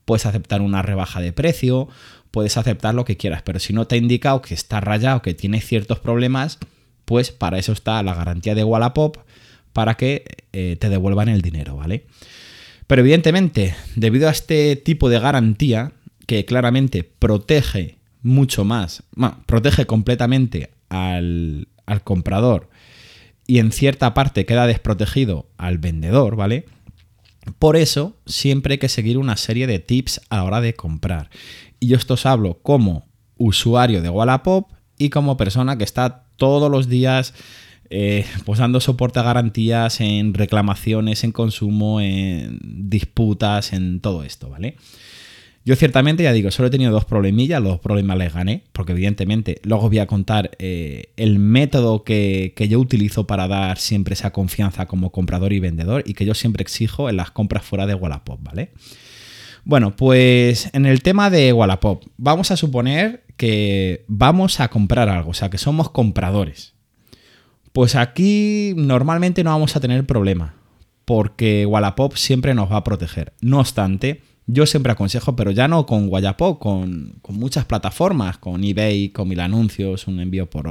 Puedes 0.04 0.26
aceptar 0.26 0.62
una 0.62 0.82
rebaja 0.82 1.22
de 1.22 1.32
precio, 1.32 1.88
puedes 2.32 2.58
aceptar 2.58 2.96
lo 2.96 3.06
que 3.06 3.18
quieras, 3.18 3.42
pero 3.44 3.60
si 3.60 3.74
no 3.74 3.86
te 3.86 3.96
ha 3.96 3.98
indicado 3.98 4.42
que 4.42 4.54
está 4.54 4.80
rayado, 4.80 5.22
que 5.22 5.34
tiene 5.34 5.62
ciertos 5.62 6.00
problemas, 6.00 6.58
pues 7.06 7.32
para 7.32 7.60
eso 7.60 7.74
está 7.74 8.02
la 8.04 8.16
garantía 8.16 8.56
de 8.56 8.64
Wallapop 8.64 9.18
para 9.74 9.96
que 9.96 10.24
eh, 10.54 10.78
te 10.80 10.90
devuelvan 10.90 11.30
el 11.30 11.42
dinero, 11.42 11.76
¿vale? 11.76 12.06
Pero 12.88 13.02
evidentemente, 13.02 13.76
debido 13.96 14.28
a 14.28 14.32
este 14.32 14.76
tipo 14.76 15.10
de 15.10 15.20
garantía, 15.20 15.94
que 16.26 16.46
claramente 16.46 17.04
protege 17.04 17.98
mucho 18.22 18.64
más, 18.64 19.04
protege 19.46 19.86
completamente 19.86 20.72
al, 20.90 21.68
al 21.86 22.04
comprador 22.04 22.70
y 23.48 23.60
en 23.60 23.72
cierta 23.72 24.14
parte 24.14 24.46
queda 24.46 24.68
desprotegido 24.68 25.50
al 25.58 25.78
vendedor, 25.78 26.36
¿vale? 26.36 26.66
Por 27.60 27.76
eso 27.76 28.18
siempre 28.26 28.74
hay 28.74 28.78
que 28.78 28.90
seguir 28.90 29.18
una 29.18 29.36
serie 29.36 29.68
de 29.68 29.80
tips 29.80 30.22
a 30.30 30.38
la 30.38 30.44
hora 30.44 30.62
de 30.62 30.76
comprar. 30.76 31.30
Y 31.82 31.88
yo 31.88 31.98
esto 31.98 32.14
os 32.14 32.26
hablo 32.26 32.60
como 32.62 33.08
usuario 33.38 34.04
de 34.04 34.10
Wallapop 34.10 34.72
y 35.00 35.10
como 35.10 35.36
persona 35.36 35.78
que 35.80 35.84
está 35.84 36.28
todos 36.38 36.70
los 36.70 36.88
días 36.88 37.34
eh, 37.90 38.24
pues 38.46 38.60
dando 38.60 38.80
soporte 38.80 39.20
a 39.20 39.24
garantías 39.24 40.00
en 40.00 40.36
reclamaciones, 40.36 41.24
en 41.24 41.32
consumo, 41.32 42.00
en 42.00 42.60
disputas, 42.62 43.74
en 43.74 44.00
todo 44.00 44.24
esto, 44.24 44.48
¿vale? 44.50 44.78
Yo 45.66 45.76
ciertamente, 45.76 46.24
ya 46.24 46.34
digo, 46.34 46.52
solo 46.52 46.68
he 46.68 46.72
tenido 46.72 46.92
dos 46.92 47.06
problemillas, 47.06 47.62
los 47.62 47.74
dos 47.74 47.80
problemas 47.80 48.18
les 48.18 48.34
gané, 48.34 48.64
porque 48.74 48.94
evidentemente 48.94 49.60
luego 49.64 49.86
os 49.86 49.90
voy 49.90 50.00
a 50.00 50.08
contar 50.08 50.52
eh, 50.60 51.12
el 51.18 51.40
método 51.40 52.04
que, 52.04 52.54
que 52.56 52.68
yo 52.68 52.80
utilizo 52.80 53.28
para 53.28 53.48
dar 53.48 53.78
siempre 53.80 54.14
esa 54.14 54.32
confianza 54.32 54.86
como 54.86 55.12
comprador 55.12 55.52
y 55.52 55.60
vendedor 55.60 56.04
y 56.06 56.14
que 56.14 56.26
yo 56.26 56.36
siempre 56.36 56.62
exijo 56.62 57.10
en 57.10 57.18
las 57.18 57.32
compras 57.32 57.64
fuera 57.66 57.88
de 57.88 57.96
Wallapop, 57.96 58.42
¿vale? 58.42 58.72
Bueno, 59.64 59.96
pues 59.96 60.70
en 60.74 60.86
el 60.86 61.02
tema 61.02 61.30
de 61.30 61.54
Wallapop, 61.54 62.04
vamos 62.18 62.52
a 62.52 62.58
suponer 62.58 63.24
que 63.38 64.06
vamos 64.08 64.60
a 64.60 64.70
comprar 64.70 65.10
algo, 65.10 65.32
o 65.32 65.34
sea, 65.34 65.50
que 65.50 65.58
somos 65.58 65.90
compradores. 65.90 66.74
Pues 67.72 67.96
aquí 67.96 68.74
normalmente 68.76 69.44
no 69.44 69.52
vamos 69.52 69.76
a 69.76 69.80
tener 69.80 70.06
problema, 70.06 70.56
porque 71.06 71.66
Wallapop 71.66 72.16
siempre 72.16 72.54
nos 72.54 72.72
va 72.72 72.78
a 72.78 72.84
proteger. 72.84 73.34
No 73.42 73.60
obstante, 73.60 74.22
yo 74.48 74.66
siempre 74.66 74.92
aconsejo, 74.92 75.36
pero 75.36 75.52
ya 75.52 75.68
no 75.68 75.86
con 75.86 76.08
Wallapop, 76.10 76.60
con, 76.60 77.22
muchas 77.30 77.66
plataformas, 77.66 78.38
con 78.38 78.64
eBay, 78.64 79.10
con 79.10 79.28
mil 79.28 79.40
anuncios, 79.40 80.08
un 80.08 80.20
envío 80.20 80.50
por, 80.50 80.66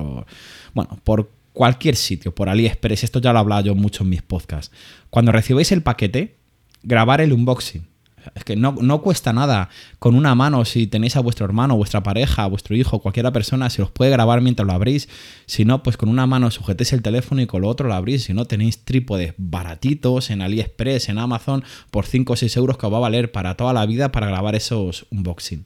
bueno, 0.74 0.98
por 1.04 1.30
cualquier 1.52 1.96
sitio, 1.96 2.34
por 2.34 2.48
AliExpress, 2.48 3.04
esto 3.04 3.20
ya 3.20 3.32
lo 3.32 3.38
he 3.38 3.40
hablado 3.40 3.62
yo 3.62 3.74
mucho 3.74 4.02
en 4.04 4.10
mis 4.10 4.22
podcasts. 4.22 4.74
Cuando 5.08 5.32
recibáis 5.32 5.72
el 5.72 5.82
paquete, 5.82 6.36
grabar 6.82 7.20
el 7.20 7.32
unboxing. 7.32 7.89
Es 8.34 8.44
que 8.44 8.56
no, 8.56 8.76
no 8.80 9.02
cuesta 9.02 9.32
nada. 9.32 9.68
Con 9.98 10.14
una 10.14 10.34
mano, 10.34 10.64
si 10.64 10.86
tenéis 10.86 11.16
a 11.16 11.20
vuestro 11.20 11.44
hermano, 11.44 11.76
vuestra 11.76 12.02
pareja, 12.02 12.46
vuestro 12.46 12.76
hijo, 12.76 13.00
cualquiera 13.00 13.32
persona, 13.32 13.70
se 13.70 13.82
os 13.82 13.90
puede 13.90 14.10
grabar 14.10 14.40
mientras 14.40 14.66
lo 14.66 14.72
abrís. 14.72 15.08
Si 15.46 15.64
no, 15.64 15.82
pues 15.82 15.96
con 15.96 16.08
una 16.08 16.26
mano 16.26 16.50
sujetéis 16.50 16.92
el 16.92 17.02
teléfono 17.02 17.40
y 17.40 17.46
con 17.46 17.62
lo 17.62 17.68
otro 17.68 17.88
lo 17.88 17.94
abrís. 17.94 18.24
Si 18.24 18.34
no, 18.34 18.44
tenéis 18.44 18.84
trípodes 18.84 19.34
baratitos 19.36 20.30
en 20.30 20.42
AliExpress, 20.42 21.08
en 21.08 21.18
Amazon, 21.18 21.64
por 21.90 22.06
5 22.06 22.32
o 22.32 22.36
6 22.36 22.56
euros 22.56 22.78
que 22.78 22.86
os 22.86 22.92
va 22.92 22.98
a 22.98 23.00
valer 23.00 23.32
para 23.32 23.56
toda 23.56 23.72
la 23.72 23.86
vida 23.86 24.12
para 24.12 24.26
grabar 24.26 24.54
esos 24.54 25.06
unboxing. 25.10 25.64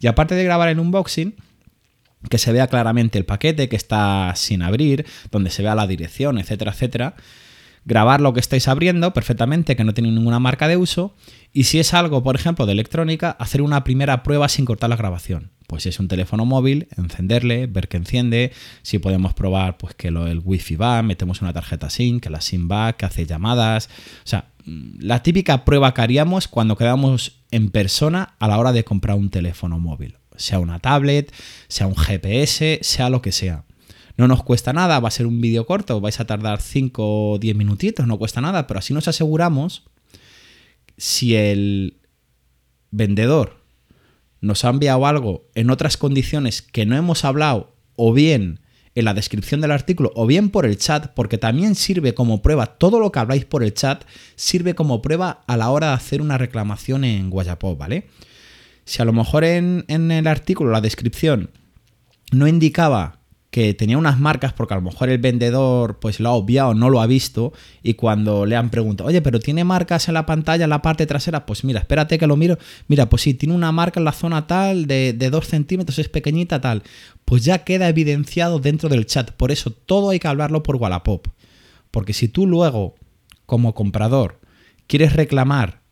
Y 0.00 0.08
aparte 0.08 0.34
de 0.34 0.44
grabar 0.44 0.68
el 0.68 0.80
unboxing, 0.80 1.36
que 2.28 2.38
se 2.38 2.52
vea 2.52 2.66
claramente 2.66 3.18
el 3.18 3.24
paquete 3.24 3.68
que 3.68 3.76
está 3.76 4.32
sin 4.36 4.62
abrir, 4.62 5.06
donde 5.30 5.50
se 5.50 5.62
vea 5.62 5.74
la 5.74 5.86
dirección, 5.86 6.38
etcétera, 6.38 6.72
etcétera. 6.72 7.14
Grabar 7.84 8.20
lo 8.20 8.32
que 8.32 8.40
estáis 8.40 8.68
abriendo 8.68 9.12
perfectamente, 9.12 9.74
que 9.74 9.84
no 9.84 9.92
tiene 9.92 10.12
ninguna 10.12 10.38
marca 10.38 10.68
de 10.68 10.76
uso. 10.76 11.14
Y 11.52 11.64
si 11.64 11.78
es 11.78 11.92
algo, 11.94 12.22
por 12.22 12.34
ejemplo, 12.34 12.66
de 12.66 12.72
electrónica, 12.72 13.30
hacer 13.32 13.62
una 13.62 13.84
primera 13.84 14.22
prueba 14.22 14.48
sin 14.48 14.64
cortar 14.64 14.90
la 14.90 14.96
grabación. 14.96 15.50
Pues 15.66 15.82
si 15.82 15.90
es 15.90 16.00
un 16.00 16.08
teléfono 16.08 16.44
móvil, 16.44 16.88
encenderle, 16.96 17.66
ver 17.66 17.88
que 17.88 17.98
enciende. 17.98 18.52
Si 18.82 18.98
podemos 18.98 19.34
probar, 19.34 19.76
pues 19.78 19.94
que 19.94 20.10
lo, 20.10 20.26
el 20.26 20.40
wifi 20.44 20.76
va, 20.76 21.02
metemos 21.02 21.42
una 21.42 21.52
tarjeta 21.52 21.90
SIM, 21.90 22.20
que 22.20 22.30
la 22.30 22.40
SIM 22.40 22.68
va, 22.70 22.94
que 22.94 23.06
hace 23.06 23.26
llamadas. 23.26 23.88
O 24.24 24.28
sea, 24.28 24.52
mm, 24.64 25.00
la 25.00 25.22
típica 25.22 25.64
prueba 25.64 25.92
que 25.94 26.00
haríamos 26.00 26.48
cuando 26.48 26.76
quedamos 26.76 27.40
en 27.50 27.70
persona 27.70 28.34
a 28.38 28.48
la 28.48 28.58
hora 28.58 28.72
de 28.72 28.84
comprar 28.84 29.16
un 29.16 29.30
teléfono 29.30 29.78
móvil 29.78 30.16
sea 30.36 30.58
una 30.58 30.78
tablet, 30.78 31.32
sea 31.68 31.86
un 31.86 31.96
GPS, 31.96 32.80
sea 32.82 33.10
lo 33.10 33.22
que 33.22 33.32
sea. 33.32 33.64
No 34.16 34.28
nos 34.28 34.42
cuesta 34.42 34.72
nada, 34.72 35.00
va 35.00 35.08
a 35.08 35.12
ser 35.12 35.26
un 35.26 35.40
vídeo 35.40 35.66
corto, 35.66 36.00
vais 36.00 36.20
a 36.20 36.26
tardar 36.26 36.60
5 36.60 37.30
o 37.32 37.38
10 37.38 37.56
minutitos, 37.56 38.06
no 38.06 38.18
cuesta 38.18 38.40
nada, 38.40 38.66
pero 38.66 38.78
así 38.78 38.92
nos 38.92 39.08
aseguramos 39.08 39.84
si 40.96 41.36
el 41.36 42.00
vendedor 42.90 43.62
nos 44.40 44.64
ha 44.64 44.70
enviado 44.70 45.06
algo 45.06 45.48
en 45.54 45.70
otras 45.70 45.96
condiciones 45.96 46.62
que 46.62 46.84
no 46.84 46.96
hemos 46.96 47.24
hablado 47.24 47.74
o 47.96 48.12
bien 48.12 48.60
en 48.94 49.04
la 49.06 49.14
descripción 49.14 49.60
del 49.60 49.70
artículo 49.70 50.12
o 50.14 50.26
bien 50.26 50.50
por 50.50 50.66
el 50.66 50.76
chat, 50.76 51.12
porque 51.14 51.38
también 51.38 51.74
sirve 51.74 52.14
como 52.14 52.42
prueba, 52.42 52.66
todo 52.66 53.00
lo 53.00 53.10
que 53.10 53.20
habláis 53.20 53.44
por 53.44 53.62
el 53.62 53.72
chat 53.72 54.04
sirve 54.36 54.74
como 54.74 55.00
prueba 55.00 55.42
a 55.46 55.56
la 55.56 55.70
hora 55.70 55.88
de 55.88 55.94
hacer 55.94 56.20
una 56.20 56.36
reclamación 56.36 57.04
en 57.04 57.30
Guayapop, 57.30 57.78
¿vale? 57.78 58.08
Si 58.84 59.00
a 59.00 59.04
lo 59.04 59.12
mejor 59.12 59.44
en, 59.44 59.84
en 59.88 60.10
el 60.10 60.26
artículo, 60.26 60.70
la 60.70 60.80
descripción, 60.80 61.50
no 62.32 62.46
indicaba 62.46 63.21
que 63.52 63.74
tenía 63.74 63.98
unas 63.98 64.18
marcas 64.18 64.54
porque 64.54 64.72
a 64.72 64.78
lo 64.78 64.82
mejor 64.82 65.10
el 65.10 65.18
vendedor 65.18 65.98
pues 65.98 66.20
lo 66.20 66.30
ha 66.30 66.32
obviado, 66.32 66.72
no 66.72 66.88
lo 66.88 67.02
ha 67.02 67.06
visto 67.06 67.52
y 67.82 67.94
cuando 67.94 68.46
le 68.46 68.56
han 68.56 68.70
preguntado, 68.70 69.10
oye, 69.10 69.20
pero 69.20 69.40
tiene 69.40 69.62
marcas 69.62 70.08
en 70.08 70.14
la 70.14 70.24
pantalla, 70.24 70.64
en 70.64 70.70
la 70.70 70.80
parte 70.80 71.04
trasera, 71.04 71.44
pues 71.44 71.62
mira, 71.62 71.80
espérate 71.80 72.18
que 72.18 72.26
lo 72.26 72.34
miro, 72.38 72.56
mira, 72.88 73.10
pues 73.10 73.20
sí, 73.20 73.34
tiene 73.34 73.54
una 73.54 73.70
marca 73.70 74.00
en 74.00 74.04
la 74.06 74.12
zona 74.12 74.46
tal 74.46 74.86
de, 74.86 75.12
de 75.12 75.28
2 75.28 75.46
centímetros, 75.46 75.98
es 75.98 76.08
pequeñita 76.08 76.62
tal, 76.62 76.82
pues 77.26 77.44
ya 77.44 77.58
queda 77.58 77.90
evidenciado 77.90 78.58
dentro 78.58 78.88
del 78.88 79.04
chat, 79.04 79.32
por 79.32 79.52
eso 79.52 79.70
todo 79.70 80.08
hay 80.08 80.18
que 80.18 80.28
hablarlo 80.28 80.62
por 80.62 80.76
Wallapop, 80.76 81.28
porque 81.90 82.14
si 82.14 82.28
tú 82.28 82.46
luego, 82.46 82.94
como 83.44 83.74
comprador, 83.74 84.40
quieres 84.86 85.12
reclamar 85.12 85.82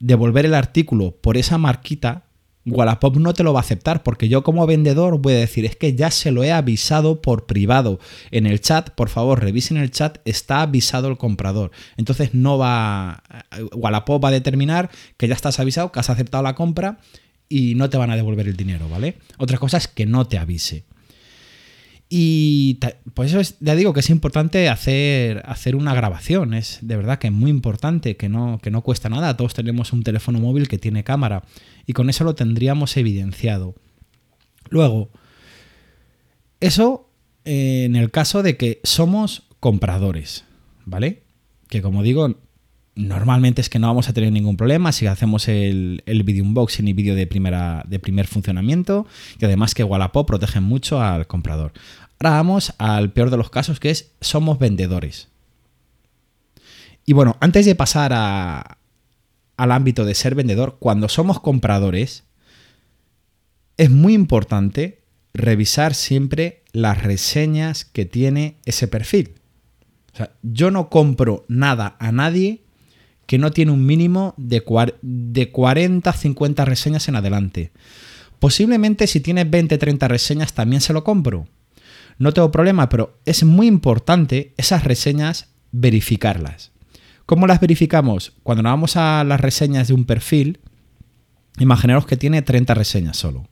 devolver 0.00 0.46
el 0.46 0.54
artículo 0.54 1.12
por 1.12 1.36
esa 1.36 1.58
marquita, 1.58 2.25
Wallapop 2.66 3.16
no 3.16 3.32
te 3.32 3.42
lo 3.42 3.52
va 3.52 3.60
a 3.60 3.62
aceptar 3.62 4.02
porque 4.02 4.28
yo 4.28 4.42
como 4.42 4.66
vendedor 4.66 5.18
voy 5.18 5.34
a 5.34 5.38
decir 5.38 5.64
es 5.64 5.76
que 5.76 5.94
ya 5.94 6.10
se 6.10 6.32
lo 6.32 6.42
he 6.42 6.52
avisado 6.52 7.22
por 7.22 7.46
privado 7.46 8.00
en 8.30 8.46
el 8.46 8.60
chat, 8.60 8.90
por 8.90 9.08
favor 9.08 9.40
revisen 9.40 9.76
el 9.76 9.90
chat, 9.90 10.18
está 10.24 10.62
avisado 10.62 11.08
el 11.08 11.16
comprador. 11.16 11.70
Entonces 11.96 12.34
no 12.34 12.58
va, 12.58 13.22
Wallapop 13.72 14.24
va 14.24 14.28
a 14.28 14.32
determinar 14.32 14.90
que 15.16 15.28
ya 15.28 15.34
estás 15.34 15.60
avisado, 15.60 15.92
que 15.92 16.00
has 16.00 16.10
aceptado 16.10 16.42
la 16.42 16.54
compra 16.54 16.98
y 17.48 17.74
no 17.76 17.88
te 17.88 17.96
van 17.96 18.10
a 18.10 18.16
devolver 18.16 18.48
el 18.48 18.56
dinero, 18.56 18.88
¿vale? 18.88 19.18
Otra 19.38 19.58
cosa 19.58 19.76
es 19.76 19.86
que 19.86 20.06
no 20.06 20.26
te 20.26 20.38
avise. 20.38 20.84
Y 22.08 22.74
ta- 22.74 22.96
pues 23.14 23.30
eso 23.30 23.40
es, 23.40 23.56
ya 23.58 23.74
digo 23.74 23.92
que 23.92 24.00
es 24.00 24.10
importante 24.10 24.68
hacer, 24.68 25.42
hacer 25.44 25.74
una 25.74 25.92
grabación, 25.92 26.54
es 26.54 26.78
de 26.82 26.96
verdad 26.96 27.18
que 27.18 27.26
es 27.26 27.32
muy 27.32 27.50
importante, 27.50 28.16
que 28.16 28.28
no, 28.28 28.60
que 28.62 28.70
no 28.70 28.82
cuesta 28.82 29.08
nada, 29.08 29.36
todos 29.36 29.54
tenemos 29.54 29.92
un 29.92 30.04
teléfono 30.04 30.38
móvil 30.38 30.68
que 30.68 30.78
tiene 30.78 31.02
cámara 31.02 31.42
y 31.84 31.94
con 31.94 32.08
eso 32.08 32.22
lo 32.22 32.36
tendríamos 32.36 32.96
evidenciado. 32.96 33.74
Luego, 34.70 35.10
eso 36.60 37.10
eh, 37.44 37.84
en 37.84 37.96
el 37.96 38.10
caso 38.10 38.42
de 38.42 38.56
que 38.56 38.80
somos 38.84 39.44
compradores, 39.60 40.44
¿vale? 40.84 41.24
Que 41.68 41.82
como 41.82 42.02
digo, 42.02 42.38
normalmente 42.96 43.60
es 43.60 43.68
que 43.68 43.78
no 43.78 43.86
vamos 43.86 44.08
a 44.08 44.14
tener 44.14 44.32
ningún 44.32 44.56
problema 44.56 44.90
si 44.90 45.06
hacemos 45.06 45.48
el, 45.48 46.02
el 46.06 46.22
video 46.22 46.42
unboxing 46.44 46.88
y 46.88 46.94
vídeo 46.94 47.14
de, 47.14 47.26
de 47.26 47.98
primer 47.98 48.26
funcionamiento 48.26 49.06
y 49.38 49.44
además 49.44 49.74
que 49.74 49.84
Wallapop 49.84 50.26
protege 50.26 50.60
mucho 50.60 51.00
al 51.00 51.26
comprador. 51.26 51.72
Ahora 52.18 52.36
vamos 52.36 52.72
al 52.78 53.12
peor 53.12 53.30
de 53.30 53.36
los 53.36 53.50
casos 53.50 53.78
que 53.78 53.90
es 53.90 54.12
somos 54.22 54.58
vendedores. 54.58 55.28
Y 57.04 57.12
bueno, 57.12 57.36
antes 57.40 57.66
de 57.66 57.74
pasar 57.74 58.14
al 58.14 59.72
ámbito 59.72 60.06
de 60.06 60.14
ser 60.14 60.34
vendedor, 60.34 60.78
cuando 60.80 61.10
somos 61.10 61.38
compradores, 61.38 62.24
es 63.76 63.90
muy 63.90 64.14
importante 64.14 65.02
revisar 65.34 65.94
siempre 65.94 66.64
las 66.72 67.02
reseñas 67.02 67.84
que 67.84 68.06
tiene 68.06 68.56
ese 68.64 68.88
perfil. 68.88 69.34
O 70.14 70.16
sea, 70.16 70.32
yo 70.42 70.70
no 70.70 70.88
compro 70.88 71.44
nada 71.46 71.96
a 72.00 72.10
nadie 72.10 72.65
que 73.26 73.38
no 73.38 73.50
tiene 73.50 73.72
un 73.72 73.84
mínimo 73.84 74.34
de, 74.36 74.62
de 75.02 75.50
40, 75.50 76.12
50 76.12 76.64
reseñas 76.64 77.08
en 77.08 77.16
adelante. 77.16 77.72
Posiblemente 78.38 79.06
si 79.06 79.20
tiene 79.20 79.44
20, 79.44 79.78
30 79.78 80.08
reseñas 80.08 80.52
también 80.54 80.80
se 80.80 80.92
lo 80.92 81.04
compro. 81.04 81.48
No 82.18 82.32
tengo 82.32 82.50
problema, 82.50 82.88
pero 82.88 83.18
es 83.26 83.44
muy 83.44 83.66
importante 83.66 84.54
esas 84.56 84.84
reseñas 84.84 85.48
verificarlas. 85.72 86.72
¿Cómo 87.26 87.46
las 87.46 87.60
verificamos? 87.60 88.32
Cuando 88.42 88.62
nos 88.62 88.72
vamos 88.72 88.96
a 88.96 89.24
las 89.24 89.40
reseñas 89.40 89.88
de 89.88 89.94
un 89.94 90.04
perfil, 90.04 90.60
imaginaros 91.58 92.06
que 92.06 92.16
tiene 92.16 92.42
30 92.42 92.74
reseñas 92.74 93.16
solo. 93.16 93.48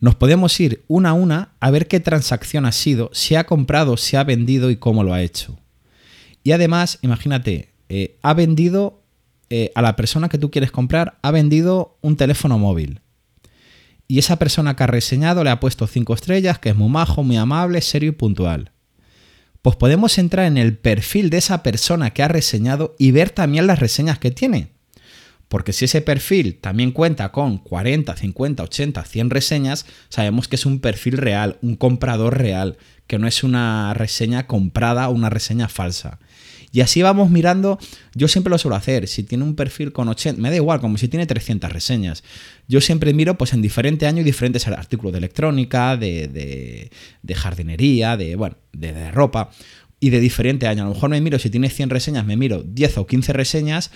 Nos 0.00 0.14
podemos 0.14 0.58
ir 0.58 0.82
una 0.88 1.10
a 1.10 1.12
una 1.12 1.52
a 1.60 1.70
ver 1.70 1.86
qué 1.86 2.00
transacción 2.00 2.66
ha 2.66 2.72
sido, 2.72 3.10
si 3.12 3.34
ha 3.34 3.44
comprado, 3.44 3.96
si 3.96 4.16
ha 4.16 4.24
vendido 4.24 4.70
y 4.70 4.76
cómo 4.76 5.04
lo 5.04 5.12
ha 5.12 5.22
hecho. 5.22 5.58
Y 6.42 6.52
además, 6.52 6.98
imagínate, 7.02 7.69
eh, 7.92 8.16
ha 8.22 8.34
vendido 8.34 9.02
eh, 9.50 9.72
a 9.74 9.82
la 9.82 9.96
persona 9.96 10.28
que 10.28 10.38
tú 10.38 10.52
quieres 10.52 10.70
comprar, 10.70 11.18
ha 11.22 11.32
vendido 11.32 11.98
un 12.02 12.16
teléfono 12.16 12.56
móvil. 12.56 13.00
Y 14.06 14.20
esa 14.20 14.38
persona 14.38 14.76
que 14.76 14.84
ha 14.84 14.86
reseñado 14.86 15.42
le 15.42 15.50
ha 15.50 15.58
puesto 15.58 15.88
5 15.88 16.14
estrellas, 16.14 16.60
que 16.60 16.68
es 16.68 16.76
muy 16.76 16.88
majo, 16.88 17.24
muy 17.24 17.36
amable, 17.36 17.80
serio 17.80 18.10
y 18.10 18.12
puntual. 18.12 18.70
Pues 19.60 19.74
podemos 19.74 20.18
entrar 20.18 20.46
en 20.46 20.56
el 20.56 20.78
perfil 20.78 21.30
de 21.30 21.38
esa 21.38 21.64
persona 21.64 22.10
que 22.10 22.22
ha 22.22 22.28
reseñado 22.28 22.94
y 22.96 23.10
ver 23.10 23.30
también 23.30 23.66
las 23.66 23.80
reseñas 23.80 24.20
que 24.20 24.30
tiene. 24.30 24.68
Porque 25.48 25.72
si 25.72 25.86
ese 25.86 26.00
perfil 26.00 26.60
también 26.60 26.92
cuenta 26.92 27.32
con 27.32 27.58
40, 27.58 28.16
50, 28.16 28.62
80, 28.62 29.04
100 29.04 29.30
reseñas, 29.30 29.84
sabemos 30.08 30.46
que 30.46 30.54
es 30.54 30.64
un 30.64 30.78
perfil 30.78 31.16
real, 31.16 31.58
un 31.60 31.74
comprador 31.74 32.38
real, 32.38 32.78
que 33.08 33.18
no 33.18 33.26
es 33.26 33.42
una 33.42 33.92
reseña 33.94 34.46
comprada 34.46 35.08
o 35.08 35.12
una 35.12 35.28
reseña 35.28 35.66
falsa. 35.66 36.20
Y 36.72 36.80
así 36.82 37.02
vamos 37.02 37.30
mirando, 37.30 37.78
yo 38.14 38.28
siempre 38.28 38.50
lo 38.50 38.58
suelo 38.58 38.76
hacer, 38.76 39.08
si 39.08 39.24
tiene 39.24 39.44
un 39.44 39.56
perfil 39.56 39.92
con 39.92 40.08
80, 40.08 40.40
me 40.40 40.50
da 40.50 40.56
igual, 40.56 40.80
como 40.80 40.98
si 40.98 41.08
tiene 41.08 41.26
300 41.26 41.72
reseñas. 41.72 42.22
Yo 42.68 42.80
siempre 42.80 43.12
miro 43.12 43.36
pues 43.36 43.52
en 43.52 43.62
diferente 43.62 44.06
año 44.06 44.22
diferentes 44.22 44.66
artículos 44.68 45.12
de 45.12 45.18
electrónica, 45.18 45.96
de, 45.96 46.28
de, 46.28 46.90
de 47.22 47.34
jardinería, 47.34 48.16
de, 48.16 48.36
bueno, 48.36 48.56
de, 48.72 48.92
de 48.92 49.10
ropa 49.10 49.50
y 49.98 50.10
de 50.10 50.20
diferente 50.20 50.66
año. 50.66 50.82
A 50.82 50.88
lo 50.88 50.94
mejor 50.94 51.10
me 51.10 51.20
miro, 51.20 51.38
si 51.38 51.50
tiene 51.50 51.70
100 51.70 51.90
reseñas, 51.90 52.24
me 52.24 52.36
miro 52.36 52.62
10 52.62 52.98
o 52.98 53.06
15 53.06 53.32
reseñas 53.32 53.90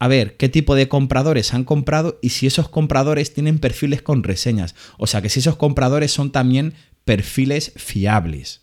a 0.00 0.08
ver 0.08 0.36
qué 0.38 0.48
tipo 0.48 0.74
de 0.74 0.88
compradores 0.88 1.52
han 1.52 1.64
comprado 1.64 2.18
y 2.22 2.30
si 2.30 2.46
esos 2.46 2.68
compradores 2.70 3.34
tienen 3.34 3.58
perfiles 3.58 4.00
con 4.02 4.22
reseñas. 4.22 4.74
O 4.98 5.06
sea 5.06 5.20
que 5.20 5.28
si 5.28 5.40
esos 5.40 5.56
compradores 5.56 6.10
son 6.10 6.32
también 6.32 6.74
perfiles 7.04 7.72
fiables. 7.76 8.62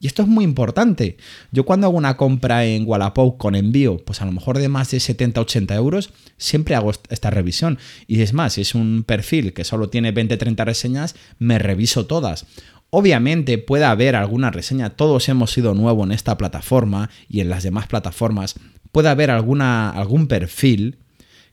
Y 0.00 0.06
esto 0.06 0.22
es 0.22 0.28
muy 0.28 0.44
importante. 0.44 1.16
Yo 1.50 1.64
cuando 1.64 1.86
hago 1.86 1.96
una 1.96 2.16
compra 2.16 2.64
en 2.66 2.84
Wallapop 2.86 3.38
con 3.38 3.54
envío, 3.54 3.96
pues 4.04 4.20
a 4.20 4.26
lo 4.26 4.32
mejor 4.32 4.58
de 4.58 4.68
más 4.68 4.90
de 4.90 4.98
70-80 4.98 5.74
euros, 5.76 6.10
siempre 6.36 6.74
hago 6.74 6.90
est- 6.90 7.10
esta 7.10 7.30
revisión. 7.30 7.78
Y 8.06 8.20
es 8.20 8.32
más, 8.34 8.54
si 8.54 8.60
es 8.60 8.74
un 8.74 9.04
perfil 9.06 9.52
que 9.54 9.64
solo 9.64 9.88
tiene 9.88 10.12
20-30 10.12 10.64
reseñas, 10.64 11.14
me 11.38 11.58
reviso 11.58 12.06
todas. 12.06 12.46
Obviamente 12.90 13.56
puede 13.58 13.84
haber 13.84 14.14
alguna 14.14 14.50
reseña, 14.50 14.90
todos 14.90 15.28
hemos 15.28 15.50
sido 15.52 15.74
nuevos 15.74 16.06
en 16.06 16.12
esta 16.12 16.36
plataforma 16.36 17.10
y 17.28 17.40
en 17.40 17.48
las 17.48 17.62
demás 17.62 17.86
plataformas, 17.86 18.54
puede 18.92 19.08
haber 19.08 19.30
alguna, 19.30 19.90
algún 19.90 20.28
perfil 20.28 20.98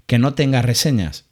que 0.05 0.19
no 0.19 0.33
tenga 0.33 0.61
reseñas 0.61 1.25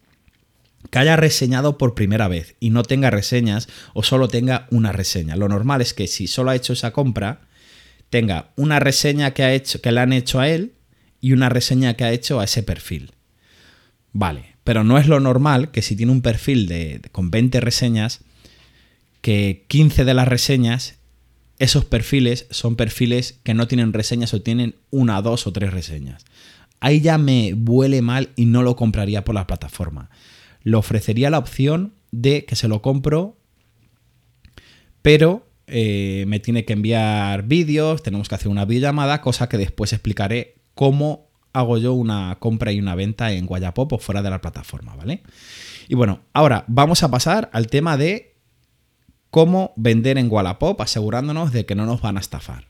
que 0.89 0.99
haya 0.99 1.15
reseñado 1.15 1.77
por 1.77 1.93
primera 1.93 2.27
vez 2.27 2.55
y 2.59 2.69
no 2.69 2.83
tenga 2.83 3.09
reseñas 3.09 3.67
o 3.93 4.03
solo 4.03 4.27
tenga 4.27 4.67
una 4.71 4.91
reseña. 4.91 5.35
Lo 5.35 5.49
normal 5.49 5.81
es 5.81 5.93
que 5.93 6.07
si 6.07 6.27
solo 6.27 6.51
ha 6.51 6.55
hecho 6.55 6.73
esa 6.73 6.91
compra, 6.91 7.41
tenga 8.09 8.51
una 8.55 8.79
reseña 8.79 9.31
que, 9.31 9.43
ha 9.43 9.53
hecho, 9.53 9.81
que 9.81 9.91
le 9.91 9.99
han 9.99 10.13
hecho 10.13 10.39
a 10.39 10.49
él 10.49 10.73
y 11.21 11.33
una 11.33 11.49
reseña 11.49 11.93
que 11.93 12.03
ha 12.03 12.11
hecho 12.11 12.39
a 12.39 12.45
ese 12.45 12.63
perfil. 12.63 13.11
Vale, 14.13 14.55
pero 14.63 14.83
no 14.83 14.97
es 14.97 15.07
lo 15.07 15.19
normal 15.19 15.71
que 15.71 15.81
si 15.81 15.95
tiene 15.95 16.11
un 16.11 16.21
perfil 16.21 16.67
de, 16.67 17.01
con 17.11 17.29
20 17.29 17.59
reseñas, 17.59 18.21
que 19.21 19.65
15 19.67 20.05
de 20.05 20.13
las 20.13 20.27
reseñas, 20.27 20.95
esos 21.59 21.85
perfiles 21.85 22.47
son 22.49 22.75
perfiles 22.75 23.39
que 23.43 23.53
no 23.53 23.67
tienen 23.67 23.93
reseñas 23.93 24.33
o 24.33 24.41
tienen 24.41 24.75
una, 24.91 25.21
dos 25.21 25.45
o 25.45 25.51
tres 25.51 25.73
reseñas. 25.73 26.23
Ahí 26.79 27.01
ya 27.01 27.17
me 27.17 27.53
huele 27.53 28.01
mal 28.01 28.29
y 28.37 28.45
no 28.45 28.63
lo 28.63 28.77
compraría 28.77 29.25
por 29.25 29.35
la 29.35 29.45
plataforma. 29.45 30.09
Le 30.63 30.77
ofrecería 30.77 31.29
la 31.29 31.39
opción 31.39 31.95
de 32.11 32.45
que 32.45 32.55
se 32.55 32.67
lo 32.67 32.81
compro, 32.81 33.37
pero 35.01 35.47
eh, 35.67 36.25
me 36.27 36.39
tiene 36.39 36.65
que 36.65 36.73
enviar 36.73 37.43
vídeos, 37.43 38.03
tenemos 38.03 38.27
que 38.27 38.35
hacer 38.35 38.49
una 38.49 38.65
videollamada, 38.65 39.21
cosa 39.21 39.49
que 39.49 39.57
después 39.57 39.93
explicaré 39.93 40.55
cómo 40.73 41.29
hago 41.53 41.77
yo 41.77 41.93
una 41.93 42.37
compra 42.39 42.71
y 42.71 42.79
una 42.79 42.95
venta 42.95 43.31
en 43.31 43.45
Guayapop 43.45 43.93
o 43.93 43.97
fuera 43.99 44.21
de 44.21 44.29
la 44.29 44.41
plataforma, 44.41 44.95
¿vale? 44.95 45.23
Y 45.87 45.95
bueno, 45.95 46.21
ahora 46.33 46.65
vamos 46.67 47.03
a 47.03 47.09
pasar 47.09 47.49
al 47.53 47.67
tema 47.67 47.97
de 47.97 48.35
cómo 49.29 49.73
vender 49.75 50.17
en 50.17 50.31
Wallapop 50.31 50.79
asegurándonos 50.81 51.51
de 51.51 51.65
que 51.65 51.75
no 51.75 51.85
nos 51.85 52.01
van 52.01 52.17
a 52.17 52.19
estafar. 52.19 52.67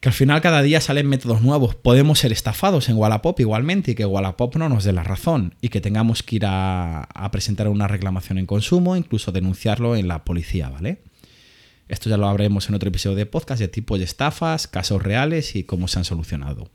Que 0.00 0.08
al 0.08 0.14
final 0.14 0.40
cada 0.40 0.62
día 0.62 0.80
salen 0.80 1.06
métodos 1.06 1.42
nuevos. 1.42 1.74
Podemos 1.74 2.18
ser 2.18 2.32
estafados 2.32 2.88
en 2.88 2.96
Wallapop 2.96 3.38
igualmente 3.38 3.90
y 3.90 3.94
que 3.94 4.06
Wallapop 4.06 4.56
no 4.56 4.70
nos 4.70 4.84
dé 4.84 4.94
la 4.94 5.04
razón 5.04 5.54
y 5.60 5.68
que 5.68 5.82
tengamos 5.82 6.22
que 6.22 6.36
ir 6.36 6.44
a, 6.46 7.06
presentar 7.30 7.68
una 7.68 7.86
reclamación 7.86 8.38
en 8.38 8.46
consumo, 8.46 8.96
incluso 8.96 9.30
denunciarlo 9.30 9.96
en 9.96 10.08
la 10.08 10.24
policía, 10.24 10.70
¿vale? 10.70 11.02
Esto 11.86 12.08
ya 12.08 12.16
lo 12.16 12.28
hablaremos 12.28 12.66
en 12.70 12.76
otro 12.76 12.88
episodio 12.88 13.16
de 13.16 13.26
podcast 13.26 13.60
de 13.60 13.68
tipos 13.68 13.98
de 13.98 14.06
estafas, 14.06 14.66
casos 14.68 15.02
reales 15.02 15.54
y 15.54 15.64
cómo 15.64 15.86
se 15.86 15.98
han 15.98 16.06
solucionado. 16.06 16.70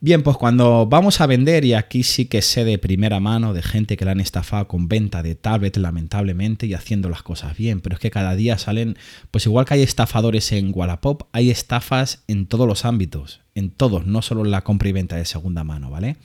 Bien, 0.00 0.22
pues 0.22 0.36
cuando 0.36 0.86
vamos 0.86 1.20
a 1.20 1.26
vender, 1.26 1.64
y 1.64 1.74
aquí 1.74 2.04
sí 2.04 2.26
que 2.26 2.40
sé 2.40 2.64
de 2.64 2.78
primera 2.78 3.18
mano 3.18 3.52
de 3.52 3.62
gente 3.62 3.96
que 3.96 4.04
la 4.04 4.12
han 4.12 4.20
estafado 4.20 4.68
con 4.68 4.86
venta 4.86 5.24
de 5.24 5.34
tablet, 5.34 5.76
lamentablemente, 5.76 6.66
y 6.66 6.74
haciendo 6.74 7.08
las 7.08 7.24
cosas 7.24 7.56
bien, 7.56 7.80
pero 7.80 7.94
es 7.94 8.00
que 8.00 8.12
cada 8.12 8.36
día 8.36 8.58
salen, 8.58 8.96
pues 9.32 9.46
igual 9.46 9.64
que 9.64 9.74
hay 9.74 9.82
estafadores 9.82 10.52
en 10.52 10.70
Wallapop, 10.72 11.22
hay 11.32 11.50
estafas 11.50 12.22
en 12.28 12.46
todos 12.46 12.68
los 12.68 12.84
ámbitos, 12.84 13.40
en 13.56 13.70
todos, 13.70 14.06
no 14.06 14.22
solo 14.22 14.44
en 14.44 14.52
la 14.52 14.62
compra 14.62 14.88
y 14.88 14.92
venta 14.92 15.16
de 15.16 15.24
segunda 15.24 15.64
mano, 15.64 15.90
¿vale? 15.90 16.16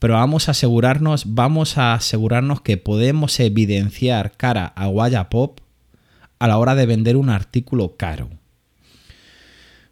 Pero 0.00 0.14
vamos 0.14 0.48
a 0.48 0.50
asegurarnos, 0.50 1.34
vamos 1.34 1.78
a 1.78 1.94
asegurarnos 1.94 2.62
que 2.62 2.78
podemos 2.78 3.38
evidenciar 3.38 4.32
cara 4.36 4.72
a 4.74 4.88
Wallapop 4.88 5.60
a 6.40 6.48
la 6.48 6.58
hora 6.58 6.74
de 6.74 6.86
vender 6.86 7.16
un 7.16 7.30
artículo 7.30 7.96
caro. 7.96 8.28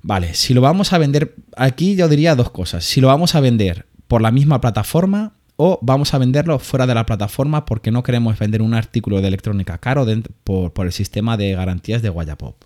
Vale, 0.02 0.34
si 0.34 0.52
lo 0.52 0.60
vamos 0.60 0.92
a 0.92 0.98
vender, 0.98 1.36
aquí 1.56 1.94
yo 1.94 2.08
diría 2.08 2.34
dos 2.34 2.50
cosas. 2.50 2.84
Si 2.84 3.00
lo 3.00 3.06
vamos 3.06 3.34
a 3.34 3.40
vender 3.40 3.86
por 4.08 4.20
la 4.20 4.32
misma 4.32 4.60
plataforma 4.60 5.34
o 5.56 5.78
vamos 5.80 6.12
a 6.12 6.18
venderlo 6.18 6.58
fuera 6.58 6.88
de 6.88 6.94
la 6.94 7.06
plataforma 7.06 7.64
porque 7.64 7.92
no 7.92 8.02
queremos 8.02 8.36
vender 8.38 8.62
un 8.62 8.74
artículo 8.74 9.20
de 9.20 9.28
electrónica 9.28 9.78
caro 9.78 10.04
por, 10.42 10.86
el 10.86 10.92
sistema 10.92 11.36
de 11.36 11.52
garantías 11.52 12.02
de 12.02 12.10
Wallapop. 12.10 12.56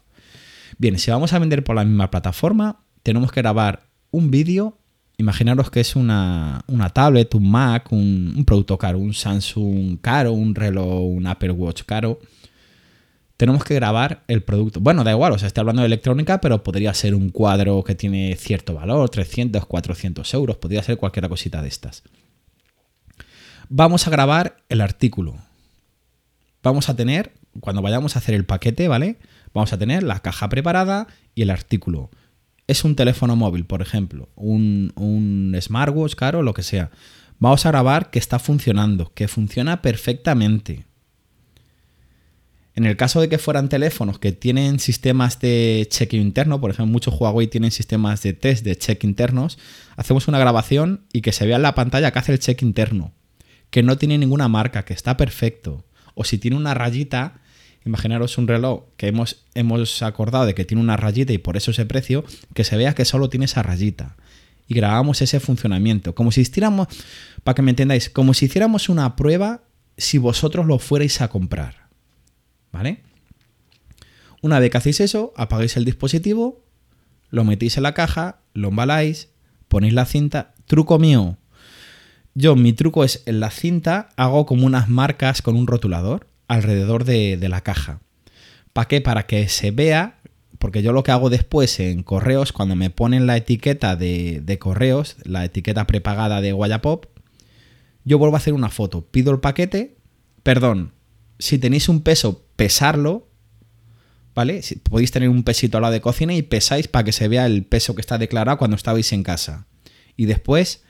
Bien, 0.79 0.99
si 0.99 1.11
vamos 1.11 1.35
a 1.35 1.39
vender 1.39 1.63
por 1.63 1.77
la 1.77 1.85
misma 1.85 2.11
plataforma, 2.11 2.81
tenemos 3.03 3.31
que 3.31 3.43
grabar 3.43 3.83
un 4.11 4.31
vídeo. 4.31 4.79
Imaginaros 5.19 5.71
que 5.71 5.81
es 5.81 5.95
una, 5.95 6.65
una 6.69 6.91
tablet, 6.91 7.35
un 7.35 7.51
Mac, 7.51 7.93
un, 7.93 8.35
un 8.35 8.45
producto 8.47 8.79
caro, 8.79 8.99
un 8.99 9.13
Samsung 9.13 9.99
caro, 10.01 10.33
un 10.33 10.55
reloj, 10.55 11.03
un 11.03 11.27
Apple 11.27 11.53
Watch 11.53 11.83
caro 11.85 12.19
tenemos 13.37 13.65
que 13.65 13.75
grabar 13.75 14.23
el 14.29 14.43
producto. 14.43 14.81
Bueno, 14.81 15.05
da 15.05 15.13
igual, 15.13 15.33
o 15.33 15.39
sea, 15.39 15.49
estoy 15.49 15.61
hablando 15.61 15.83
de 15.83 15.87
electrónica, 15.87 16.41
pero 16.41 16.63
podría 16.63 16.95
ser 16.95 17.15
un 17.15 17.31
cuadro 17.31 17.83
que 17.85 17.95
tiene 17.95 18.35
cierto 18.37 18.75
valor, 18.75 19.11
300, 19.11 19.67
400 19.67 20.35
euros, 20.35 20.57
podría 20.57 20.83
ser 20.83 20.97
cualquier 20.97 21.29
cosita 21.29 21.61
de 21.61 21.69
estas. 21.69 22.03
Vamos 23.69 24.07
a 24.07 24.11
grabar 24.11 24.57
el 24.69 24.81
artículo. 24.81 25.37
Vamos 26.63 26.89
a 26.89 26.97
tener, 26.97 27.33
cuando 27.61 27.83
vayamos 27.83 28.17
a 28.17 28.21
hacer 28.21 28.35
el 28.35 28.45
paquete, 28.45 28.89
¿vale? 28.89 29.19
Vamos 29.53 29.73
a 29.73 29.79
tener 29.79 30.03
la 30.03 30.21
caja 30.21 30.49
preparada 30.49 31.07
y 31.35 31.43
el 31.43 31.51
artículo. 31.51 32.11
Es 32.67 32.85
un 32.85 32.97
teléfono 32.97 33.37
móvil, 33.37 33.65
por 33.65 33.83
ejemplo, 33.83 34.29
un, 34.35 34.93
un 34.97 35.57
smartwatch, 35.61 36.15
caro, 36.15 36.43
lo 36.43 36.55
que 36.55 36.63
sea. 36.63 36.91
Vamos 37.39 37.67
a 37.67 37.71
grabar 37.71 38.11
que 38.11 38.19
está 38.19 38.39
funcionando, 38.39 39.13
que 39.15 39.29
funciona 39.29 39.83
perfectamente. 39.83 40.86
En 42.77 42.85
el 42.85 42.99
caso 42.99 43.23
de 43.23 43.31
que 43.31 43.39
fueran 43.39 43.71
teléfonos 43.71 44.19
que 44.19 44.33
tienen 44.33 44.79
sistemas 44.81 45.41
de 45.41 45.87
chequeo 45.89 46.21
interno, 46.21 46.61
por 46.61 46.71
ejemplo, 46.71 46.93
muchos 46.93 47.19
Huawei 47.19 47.47
tienen 47.47 47.71
sistemas 47.71 48.23
de 48.23 48.35
test 48.35 48.65
de 48.65 48.77
check 48.77 49.03
internos, 49.03 49.59
hacemos 49.97 50.29
una 50.29 50.39
grabación 50.39 51.07
y 51.11 51.23
que 51.23 51.33
se 51.33 51.47
vea 51.47 51.57
en 51.57 51.63
la 51.63 51.75
pantalla 51.75 52.11
que 52.11 52.19
hace 52.19 52.33
el 52.33 52.39
check 52.39 52.61
interno, 52.61 53.15
que 53.71 53.83
no 53.83 53.97
tiene 53.97 54.19
ninguna 54.19 54.49
marca, 54.49 54.85
que 54.85 54.93
está 54.93 55.17
perfecto. 55.17 55.87
O 56.13 56.25
si 56.25 56.37
tiene 56.37 56.59
una 56.59 56.75
rayita, 56.75 57.41
imaginaros 57.87 58.37
un 58.37 58.47
reloj 58.47 58.83
que 58.99 59.09
hemos, 59.09 59.47
hemos 59.55 60.03
acordado 60.03 60.45
de 60.45 60.55
que 60.55 60.67
tiene 60.67 60.83
una 60.83 60.99
rayita 60.99 61.33
y 61.33 61.39
por 61.39 61.57
eso 61.57 61.71
ese 61.71 61.87
precio, 61.87 62.27
que 62.53 62.65
se 62.65 62.77
vea 62.77 62.95
que 62.95 63.07
solo 63.07 63.31
tiene 63.31 63.47
esa 63.47 63.63
rayita. 63.63 64.17
Y 64.69 64.75
grabamos 64.75 65.23
ese 65.23 65.41
funcionamiento, 65.41 66.15
como 66.15 66.31
si 66.31 66.43
hiciéramos, 66.43 66.89
para 67.43 67.55
que 67.55 67.63
me 67.63 67.71
entendáis, 67.71 68.11
como 68.11 68.35
si 68.35 68.45
hiciéramos 68.45 68.91
una 68.91 69.17
prueba 69.17 69.63
si 69.97 70.19
vosotros 70.19 70.67
lo 70.67 70.79
fuerais 70.79 71.23
a 71.23 71.29
comprar. 71.29 71.86
¿Vale? 72.77 72.99
Una 74.43 74.61
vez 74.61 74.71
que 74.71 74.77
hacéis 74.77 75.01
eso, 75.01 75.33
apagáis 75.35 75.79
el 75.79 75.87
dispositivo, 75.87 76.63
lo 77.31 77.43
metéis 77.43 77.79
en 77.79 77.85
la 77.85 77.95
caja, 77.95 78.41
lo 78.53 78.69
embaláis, 78.69 79.31
ponéis 79.69 79.95
la 79.95 80.05
cinta. 80.05 80.53
Truco 80.67 80.99
mío. 80.99 81.39
Yo, 82.35 82.55
mi 82.55 82.75
truco 82.75 83.03
es 83.03 83.23
en 83.25 83.41
la 83.41 83.51
cinta 83.51 84.11
hago 84.17 84.45
como 84.45 84.67
unas 84.67 84.91
marcas 84.91 85.41
con 85.41 85.57
un 85.57 85.67
rotulador 85.67 86.29
alrededor 86.49 87.05
de, 87.05 87.39
de 87.39 87.49
la 87.49 87.63
caja. 87.63 88.01
¿Para 88.75 88.89
qué? 88.89 89.01
Para 89.01 89.25
que 89.25 89.49
se 89.49 89.71
vea, 89.71 90.19
porque 90.59 90.83
yo 90.83 90.93
lo 90.93 91.03
que 91.03 91.13
hago 91.13 91.31
después 91.31 91.81
en 91.81 92.03
correos, 92.03 92.53
cuando 92.53 92.77
me 92.77 92.91
ponen 92.91 93.27
la 93.27 93.39
etiqueta 93.39 93.97
de, 93.97 94.43
de 94.45 94.59
correos, 94.59 95.17
la 95.25 95.47
etiqueta 95.47 95.87
prepagada 95.87 96.43
de 96.43 96.53
Wallapop, 96.53 97.07
yo 98.05 98.19
vuelvo 98.19 98.37
a 98.37 98.39
hacer 98.39 98.53
una 98.53 98.69
foto. 98.69 99.07
Pido 99.07 99.33
el 99.33 99.41
paquete, 99.41 99.97
perdón, 100.43 100.93
si 101.39 101.59
tenéis 101.59 101.89
un 101.89 102.03
peso, 102.03 102.46
pesarlo, 102.57 103.29
¿vale? 104.35 104.63
Si- 104.63 104.77
podéis 104.77 105.11
tener 105.13 105.29
un 105.29 105.45
pesito 105.45 105.79
al 105.79 105.83
lado 105.83 105.93
de 105.95 106.01
cocina 106.01 106.35
y 106.35 106.43
pesáis 106.43 106.89
para 106.89 107.05
que 107.05 107.13
se 107.13 107.29
vea 107.29 107.47
el 107.47 107.65
peso 107.65 107.95
que 107.95 108.01
está 108.01 108.19
declarado 108.19 108.59
cuando 108.59 108.77
estabais 108.77 109.13
en 109.13 109.23
casa. 109.23 109.67
Y 110.17 110.27
después, 110.27 110.83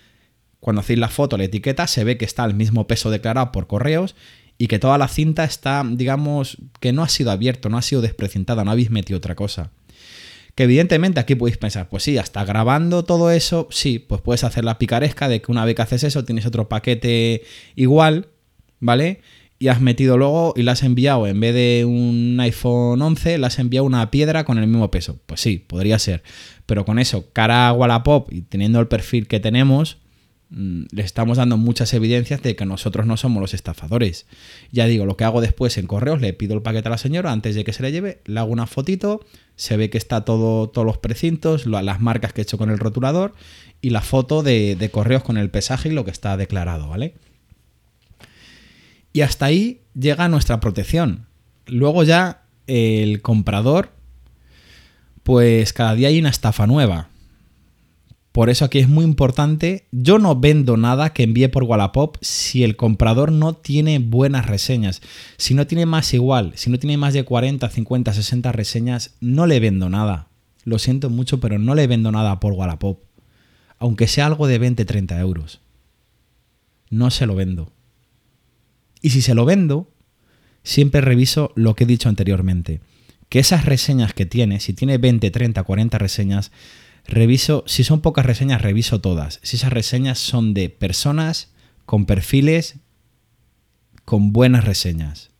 cuando 0.61 0.81
hacéis 0.81 0.99
la 0.99 1.09
foto, 1.09 1.37
la 1.37 1.45
etiqueta, 1.45 1.87
se 1.87 2.05
ve 2.05 2.17
que 2.17 2.25
está 2.25 2.45
el 2.45 2.55
mismo 2.55 2.87
peso 2.87 3.11
declarado 3.11 3.53
por 3.53 3.67
correos 3.67 4.15
y 4.59 4.69
que 4.69 4.79
toda 4.79 4.97
la 4.99 5.09
cinta 5.09 5.45
está, 5.45 5.85
digamos, 5.89 6.59
que 6.81 6.93
no 6.93 7.03
ha 7.03 7.09
sido 7.09 7.31
abierto, 7.31 7.69
no 7.69 7.77
ha 7.79 7.83
sido 7.83 8.01
desprecintada, 8.03 8.65
no 8.65 8.71
habéis 8.71 8.91
metido 8.91 9.19
otra 9.19 9.35
cosa. 9.35 9.71
Que 10.55 10.63
evidentemente 10.65 11.21
aquí 11.21 11.35
podéis 11.35 11.59
pensar, 11.59 11.91
pues 11.91 12.03
sí, 12.05 12.17
hasta 12.17 12.43
grabando 12.47 13.05
todo 13.05 13.31
eso, 13.31 13.69
sí, 13.71 13.99
pues 13.99 14.23
puedes 14.23 14.43
hacer 14.45 14.65
la 14.65 14.79
picaresca 14.79 15.29
de 15.29 15.43
que 15.43 15.53
una 15.53 15.67
vez 15.67 15.75
que 15.77 15.83
haces 15.83 16.05
eso 16.05 16.25
tienes 16.25 16.47
otro 16.47 16.71
paquete 16.71 17.43
igual, 17.75 18.29
¿vale? 18.81 19.21
Y 19.59 19.69
has 19.69 19.81
metido 19.81 20.19
luego 20.19 20.53
y 20.55 20.63
le 20.63 20.71
has 20.71 20.83
enviado, 20.83 21.27
en 21.27 21.41
vez 21.41 21.55
de 21.55 21.85
un 21.87 22.39
iPhone 22.41 23.01
11, 23.01 23.39
le 23.39 23.47
has 23.47 23.59
enviado 23.59 23.87
una 23.87 24.11
piedra 24.11 24.45
con 24.45 24.59
el 24.59 24.67
mismo 24.67 24.91
peso. 24.91 25.19
Pues 25.27 25.41
sí, 25.41 25.59
podría 25.59 25.99
ser. 25.99 26.23
Pero 26.67 26.85
con 26.85 26.99
eso, 26.99 27.31
cara 27.33 27.69
a 27.69 27.73
Wallapop 27.73 28.31
y 28.31 28.43
teniendo 28.43 28.81
el 28.81 28.89
perfil 28.89 29.27
que 29.27 29.41
tenemos, 29.41 29.97
mm, 30.51 30.85
le 30.91 31.03
estamos 31.03 31.39
dando 31.39 31.57
muchas 31.57 31.95
evidencias 31.95 32.43
de 32.43 32.55
que 32.55 32.67
nosotros 32.67 33.07
no 33.07 33.17
somos 33.17 33.41
los 33.41 33.55
estafadores. 33.55 34.27
Ya 34.73 34.87
digo, 34.87 35.07
lo 35.07 35.17
que 35.17 35.25
hago 35.25 35.41
después 35.41 35.79
en 35.79 35.87
correos, 35.87 36.21
le 36.21 36.35
pido 36.35 36.55
el 36.55 36.63
paquete 36.63 36.89
a 36.89 36.91
la 36.91 36.99
señora 36.99 37.33
antes 37.33 37.55
de 37.55 37.65
que 37.65 37.73
se 37.73 37.83
le 37.83 37.93
lleve, 37.93 38.21
le 38.27 38.41
hago 38.41 38.53
una 38.53 38.67
fotito, 38.67 39.25
se 39.55 39.79
ve 39.79 39.89
que 39.89 39.97
está 39.99 40.27
todo, 40.27 40.69
todos 40.69 40.87
los 40.87 40.99
precintos, 40.99 41.65
las 41.65 42.01
marcas 42.03 42.35
que 42.35 42.43
he 42.43 42.45
hecho 42.45 42.59
con 42.59 42.71
el 42.71 42.79
rotulador 42.79 43.33
y 43.81 43.89
la 43.89 44.03
foto 44.03 44.43
de, 44.43 44.77
de 44.77 44.91
correos 44.91 45.23
con 45.23 45.39
el 45.39 45.49
pesaje 45.49 45.89
y 45.89 45.93
lo 45.93 46.05
que 46.05 46.11
está 46.11 46.37
declarado, 46.37 46.89
¿vale? 46.89 47.15
Y 49.17 49.23
hasta 49.23 49.47
ahí 49.47 49.81
llega 49.95 50.29
nuestra 50.29 50.61
protección. 50.61 51.25
Luego 51.65 52.05
ya 52.05 52.43
el 52.67 53.23
comprador, 53.23 53.93
pues 55.23 55.73
cada 55.73 55.95
día 55.95 56.09
hay 56.09 56.19
una 56.19 56.29
estafa 56.29 56.67
nueva. 56.67 57.09
Por 58.33 58.51
eso 58.51 58.67
aquí 58.67 58.79
es 58.79 58.91
muy 58.91 59.07
importante, 59.07 59.87
yo 59.91 60.19
no 60.19 60.39
vendo 60.39 60.77
nada 60.77 61.15
que 61.15 61.23
envíe 61.23 61.49
por 61.49 61.63
Wallapop 61.63 62.19
si 62.21 62.63
el 62.63 62.77
comprador 62.77 63.33
no 63.33 63.55
tiene 63.55 64.01
buenas 64.01 64.45
reseñas. 64.45 65.01
Si 65.39 65.55
no 65.55 65.67
tiene 65.67 65.87
más 65.87 66.13
igual, 66.13 66.53
si 66.55 66.69
no 66.69 66.79
tiene 66.79 66.99
más 66.99 67.15
de 67.15 67.25
40, 67.25 67.71
50, 67.71 68.13
60 68.13 68.53
reseñas, 68.53 69.15
no 69.21 69.47
le 69.47 69.61
vendo 69.61 69.89
nada. 69.89 70.29
Lo 70.65 70.79
siento 70.79 71.09
mucho, 71.09 71.41
pero 71.41 71.59
no 71.59 71.75
le 71.75 71.87
vendo 71.87 72.13
nada 72.13 72.39
por 72.39 72.53
Wallapop. 72.53 73.01
Aunque 73.79 74.09
sea 74.09 74.27
algo 74.27 74.47
de 74.47 74.59
20, 74.59 74.85
30 74.85 75.19
euros. 75.21 75.63
No 76.91 77.11
se 77.11 77.25
lo 77.25 77.35
vendo. 77.35 77.73
Y 79.03 79.11
si 79.11 79.23
se 79.23 79.35
lo 79.35 79.45
vendo, 79.45 79.91
siempre 80.63 81.01
reviso 81.01 81.53
lo 81.55 81.75
que 81.75 81.85
he 81.85 81.87
dicho 81.87 82.09
anteriormente. 82.09 82.81
Que 83.29 83.39
esas 83.41 83.65
reseñas 83.65 84.15
que 84.15 84.27
tiene, 84.27 84.61
si 84.61 84.73
tiene 84.73 84.99
20, 84.99 85.31
30, 85.31 85.63
40 85.63 85.99
reseñas, 85.99 86.53
reviso, 87.07 87.65
si 87.67 87.85
son 87.85 88.01
pocas 88.01 88.27
reseñas, 88.27 88.63
reviso 88.63 89.01
todas. 89.01 89.41
Si 89.43 89.57
esas 89.57 89.73
reseñas 89.73 90.19
son 90.19 90.55
de 90.55 90.69
personas 90.71 91.51
con 91.85 92.07
perfiles 92.07 92.77
con 94.05 94.33
buenas 94.33 94.65
reseñas. 94.65 95.31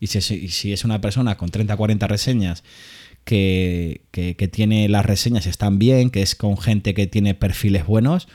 Y 0.00 0.06
si, 0.08 0.72
es- 0.72 0.84
una 0.84 1.00
persona 1.00 1.36
con 1.36 1.50
30 1.50 1.76
40 1.76 2.06
reseñas 2.06 2.64
que, 3.24 4.02
que- 4.10 4.36
que 4.36 4.48
tiene 4.48 4.88
las 4.88 5.04
reseñas 5.06 5.46
están 5.46 5.78
bien, 5.78 6.10
que 6.10 6.22
es 6.22 6.34
con 6.34 6.56
gente 6.58 6.94
que 6.94 7.06
tiene 7.06 7.34
perfiles 7.34 7.86
buenos, 7.86 8.28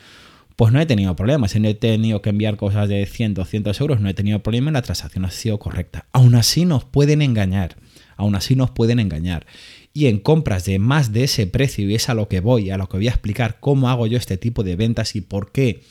pues 0.60 0.74
no 0.74 0.82
he 0.82 0.86
tenido 0.86 1.16
problemas. 1.16 1.52
Si 1.52 1.60
no 1.62 1.70
he 1.70 1.74
tenido 1.74 2.22
que 2.22 2.32
enviar 2.32 2.58
cosas 2.58 2.90
de 2.90 3.06
100, 3.06 3.34
200 3.34 3.80
euros, 3.80 4.02
no 4.02 4.10
he 4.10 4.14
tenido 4.14 4.44
problema 4.44 4.70
y 4.70 4.74
la 4.74 4.82
transacción 4.82 5.24
ha 5.24 5.32
sido 5.32 5.58
correcta. 5.58 6.08
Aún 6.12 6.36
así 6.36 6.66
nos 6.66 6.84
pueden 6.84 7.22
engañar. 7.22 7.78
Aún 8.18 8.36
así 8.36 8.58
nos 8.58 8.70
pueden 8.70 9.00
engañar. 9.00 9.48
Y 9.94 10.08
en 10.08 10.20
compras 10.20 10.66
de 10.66 10.78
más 10.78 11.14
de 11.14 11.24
ese 11.24 11.48
precio, 11.48 11.90
y 11.90 11.96
es 11.96 12.10
a 12.10 12.14
lo 12.14 12.28
que 12.28 12.42
voy, 12.42 12.72
a 12.72 12.78
lo 12.78 12.90
que 12.90 12.98
voy 12.98 13.08
a 13.08 13.12
explicar 13.12 13.62
cómo 13.62 13.90
hago 13.90 14.06
yo 14.06 14.18
este 14.18 14.36
tipo 14.36 14.64
de 14.64 14.76
ventas 14.76 15.16
y 15.16 15.22
por 15.22 15.54
qué 15.54 15.82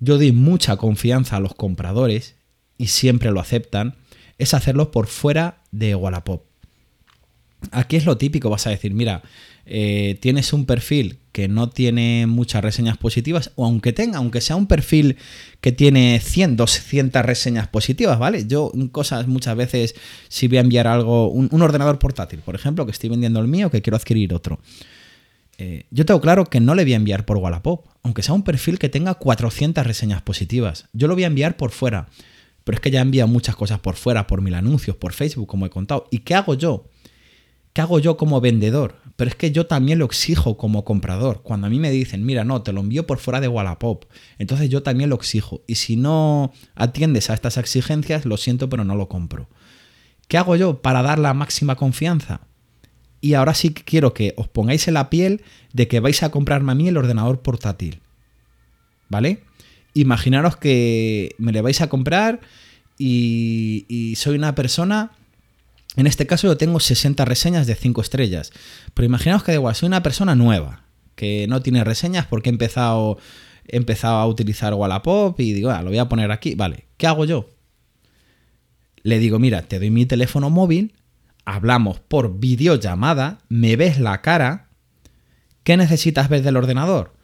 yo 0.00 0.16
doy 0.16 0.32
mucha 0.32 0.76
confianza 0.76 1.36
a 1.36 1.40
los 1.40 1.54
compradores 1.54 2.34
y 2.78 2.88
siempre 2.88 3.30
lo 3.30 3.38
aceptan, 3.38 3.94
es 4.38 4.54
hacerlo 4.54 4.90
por 4.90 5.06
fuera 5.06 5.62
de 5.70 5.94
Wallapop. 5.94 6.42
Aquí 7.70 7.94
es 7.94 8.06
lo 8.06 8.16
típico, 8.16 8.50
vas 8.50 8.66
a 8.66 8.70
decir, 8.70 8.92
mira, 8.92 9.22
eh, 9.72 10.18
tienes 10.20 10.52
un 10.52 10.66
perfil 10.66 11.20
que 11.30 11.46
no 11.46 11.70
tiene 11.70 12.26
muchas 12.26 12.60
reseñas 12.60 12.98
positivas, 12.98 13.52
o 13.54 13.64
aunque 13.64 13.92
tenga, 13.92 14.18
aunque 14.18 14.40
sea 14.40 14.56
un 14.56 14.66
perfil 14.66 15.16
que 15.60 15.70
tiene 15.70 16.18
100, 16.20 16.56
200 16.56 17.24
reseñas 17.24 17.68
positivas, 17.68 18.18
¿vale? 18.18 18.48
Yo 18.48 18.72
cosas 18.90 19.28
muchas 19.28 19.56
veces, 19.56 19.94
si 20.28 20.48
voy 20.48 20.58
a 20.58 20.62
enviar 20.62 20.88
algo, 20.88 21.28
un, 21.28 21.62
ordenador 21.62 22.00
portátil, 22.00 22.40
por 22.40 22.56
ejemplo, 22.56 22.84
que 22.84 22.90
estoy 22.90 23.10
vendiendo 23.10 23.38
el 23.38 23.46
mío, 23.46 23.70
que 23.70 23.80
quiero 23.80 23.96
adquirir 23.96 24.34
otro. 24.34 24.58
Eh, 25.58 25.84
yo 25.92 26.04
tengo 26.04 26.20
claro 26.20 26.46
que 26.46 26.58
no 26.58 26.74
le 26.74 26.82
voy 26.82 26.94
a 26.94 26.96
enviar 26.96 27.24
por 27.24 27.36
Wallapop, 27.36 27.86
aunque 28.02 28.24
sea 28.24 28.34
un 28.34 28.42
perfil 28.42 28.80
que 28.80 28.88
tenga 28.88 29.14
400 29.14 29.86
reseñas 29.86 30.20
positivas. 30.20 30.88
Yo 30.92 31.06
lo 31.06 31.14
voy 31.14 31.22
a 31.22 31.28
enviar 31.28 31.56
por 31.56 31.70
fuera. 31.70 32.08
Pero 32.64 32.76
es 32.76 32.80
que 32.80 32.90
ya 32.90 33.00
envía 33.00 33.26
muchas 33.26 33.56
cosas 33.56 33.78
por 33.78 33.96
fuera, 33.96 34.26
por 34.26 34.42
mil 34.42 34.54
anuncios, 34.54 34.96
por 34.96 35.12
Facebook, 35.12 35.46
como 35.46 35.64
he 35.64 35.70
contado. 35.70 36.06
¿Y 36.10 36.18
qué 36.18 36.34
hago 36.34 36.54
yo? 36.54 36.89
¿Qué 37.80 37.84
hago 37.84 37.98
yo 37.98 38.18
como 38.18 38.42
vendedor? 38.42 38.96
Pero 39.16 39.30
es 39.30 39.36
que 39.36 39.52
yo 39.52 39.66
también 39.66 39.98
lo 39.98 40.04
exijo 40.04 40.58
como 40.58 40.84
comprador. 40.84 41.40
Cuando 41.42 41.66
a 41.66 41.70
mí 41.70 41.78
me 41.78 41.90
dicen, 41.90 42.26
mira, 42.26 42.44
no, 42.44 42.60
te 42.60 42.74
lo 42.74 42.82
envío 42.82 43.06
por 43.06 43.16
fuera 43.16 43.40
de 43.40 43.48
Wallapop, 43.48 44.04
entonces 44.38 44.68
yo 44.68 44.82
también 44.82 45.08
lo 45.08 45.16
exijo. 45.16 45.62
Y 45.66 45.76
si 45.76 45.96
no 45.96 46.52
atiendes 46.74 47.30
a 47.30 47.32
estas 47.32 47.56
exigencias, 47.56 48.26
lo 48.26 48.36
siento, 48.36 48.68
pero 48.68 48.84
no 48.84 48.96
lo 48.96 49.08
compro. 49.08 49.48
¿Qué 50.28 50.36
hago 50.36 50.56
yo 50.56 50.82
para 50.82 51.00
dar 51.00 51.18
la 51.18 51.32
máxima 51.32 51.76
confianza? 51.76 52.42
Y 53.22 53.32
ahora 53.32 53.54
sí 53.54 53.70
que 53.70 53.82
quiero 53.82 54.12
que 54.12 54.34
os 54.36 54.46
pongáis 54.46 54.86
en 54.86 54.92
la 54.92 55.08
piel 55.08 55.40
de 55.72 55.88
que 55.88 56.00
vais 56.00 56.22
a 56.22 56.30
comprarme 56.30 56.72
a 56.72 56.74
mí 56.74 56.86
el 56.86 56.98
ordenador 56.98 57.40
portátil. 57.40 58.02
¿Vale? 59.08 59.42
Imaginaros 59.94 60.58
que 60.58 61.34
me 61.38 61.52
le 61.52 61.62
vais 61.62 61.80
a 61.80 61.88
comprar 61.88 62.40
y 62.98 64.12
soy 64.18 64.36
una 64.36 64.54
persona 64.54 65.12
en 65.96 66.06
este 66.06 66.26
caso 66.26 66.46
yo 66.46 66.56
tengo 66.56 66.80
60 66.80 67.24
reseñas 67.24 67.66
de 67.66 67.74
5 67.74 68.00
estrellas. 68.00 68.52
Pero 68.94 69.06
imaginaos 69.06 69.42
que 69.42 69.52
da 69.52 69.56
igual, 69.56 69.74
soy 69.74 69.88
una 69.88 70.02
persona 70.02 70.34
nueva, 70.34 70.84
que 71.16 71.46
no 71.48 71.62
tiene 71.62 71.84
reseñas 71.84 72.26
porque 72.26 72.48
he 72.48 72.52
empezado, 72.52 73.18
he 73.66 73.76
empezado 73.76 74.16
a 74.16 74.26
utilizar 74.26 74.74
Wallapop 74.74 75.38
y 75.40 75.52
digo, 75.52 75.70
ah, 75.70 75.82
lo 75.82 75.90
voy 75.90 75.98
a 75.98 76.08
poner 76.08 76.30
aquí. 76.30 76.54
Vale, 76.54 76.86
¿qué 76.96 77.06
hago 77.06 77.24
yo? 77.24 77.50
Le 79.02 79.18
digo, 79.18 79.38
mira, 79.38 79.62
te 79.62 79.78
doy 79.78 79.90
mi 79.90 80.06
teléfono 80.06 80.50
móvil, 80.50 80.94
hablamos 81.44 82.00
por 82.00 82.38
videollamada, 82.38 83.38
me 83.48 83.76
ves 83.76 83.98
la 83.98 84.20
cara, 84.20 84.68
¿qué 85.64 85.76
necesitas 85.76 86.28
ver 86.28 86.42
del 86.42 86.56
ordenador? 86.56 87.14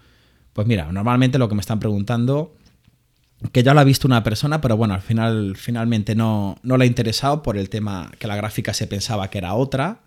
Pues 0.55 0.67
mira, 0.67 0.91
normalmente 0.91 1.39
lo 1.39 1.49
que 1.49 1.55
me 1.55 1.61
están 1.61 1.81
preguntando 1.81 2.56
que 3.53 3.63
ya 3.63 3.75
lo 3.75 3.81
ha 3.81 3.85
visto 3.85 4.09
una 4.09 4.23
persona, 4.23 4.61
pero 4.61 4.77
bueno, 4.77 4.95
al 4.95 5.03
final 5.03 5.57
finalmente 5.57 6.15
no, 6.15 6.59
no 6.63 6.77
le 6.77 6.85
ha 6.85 6.87
interesado 6.87 7.43
por 7.43 7.57
el 7.57 7.69
tema 7.69 8.11
que 8.19 8.27
la 8.27 8.37
gráfica 8.37 8.73
se 8.75 8.87
pensaba 8.87 9.29
que 9.31 9.39
era 9.39 9.55
otra. 9.55 10.01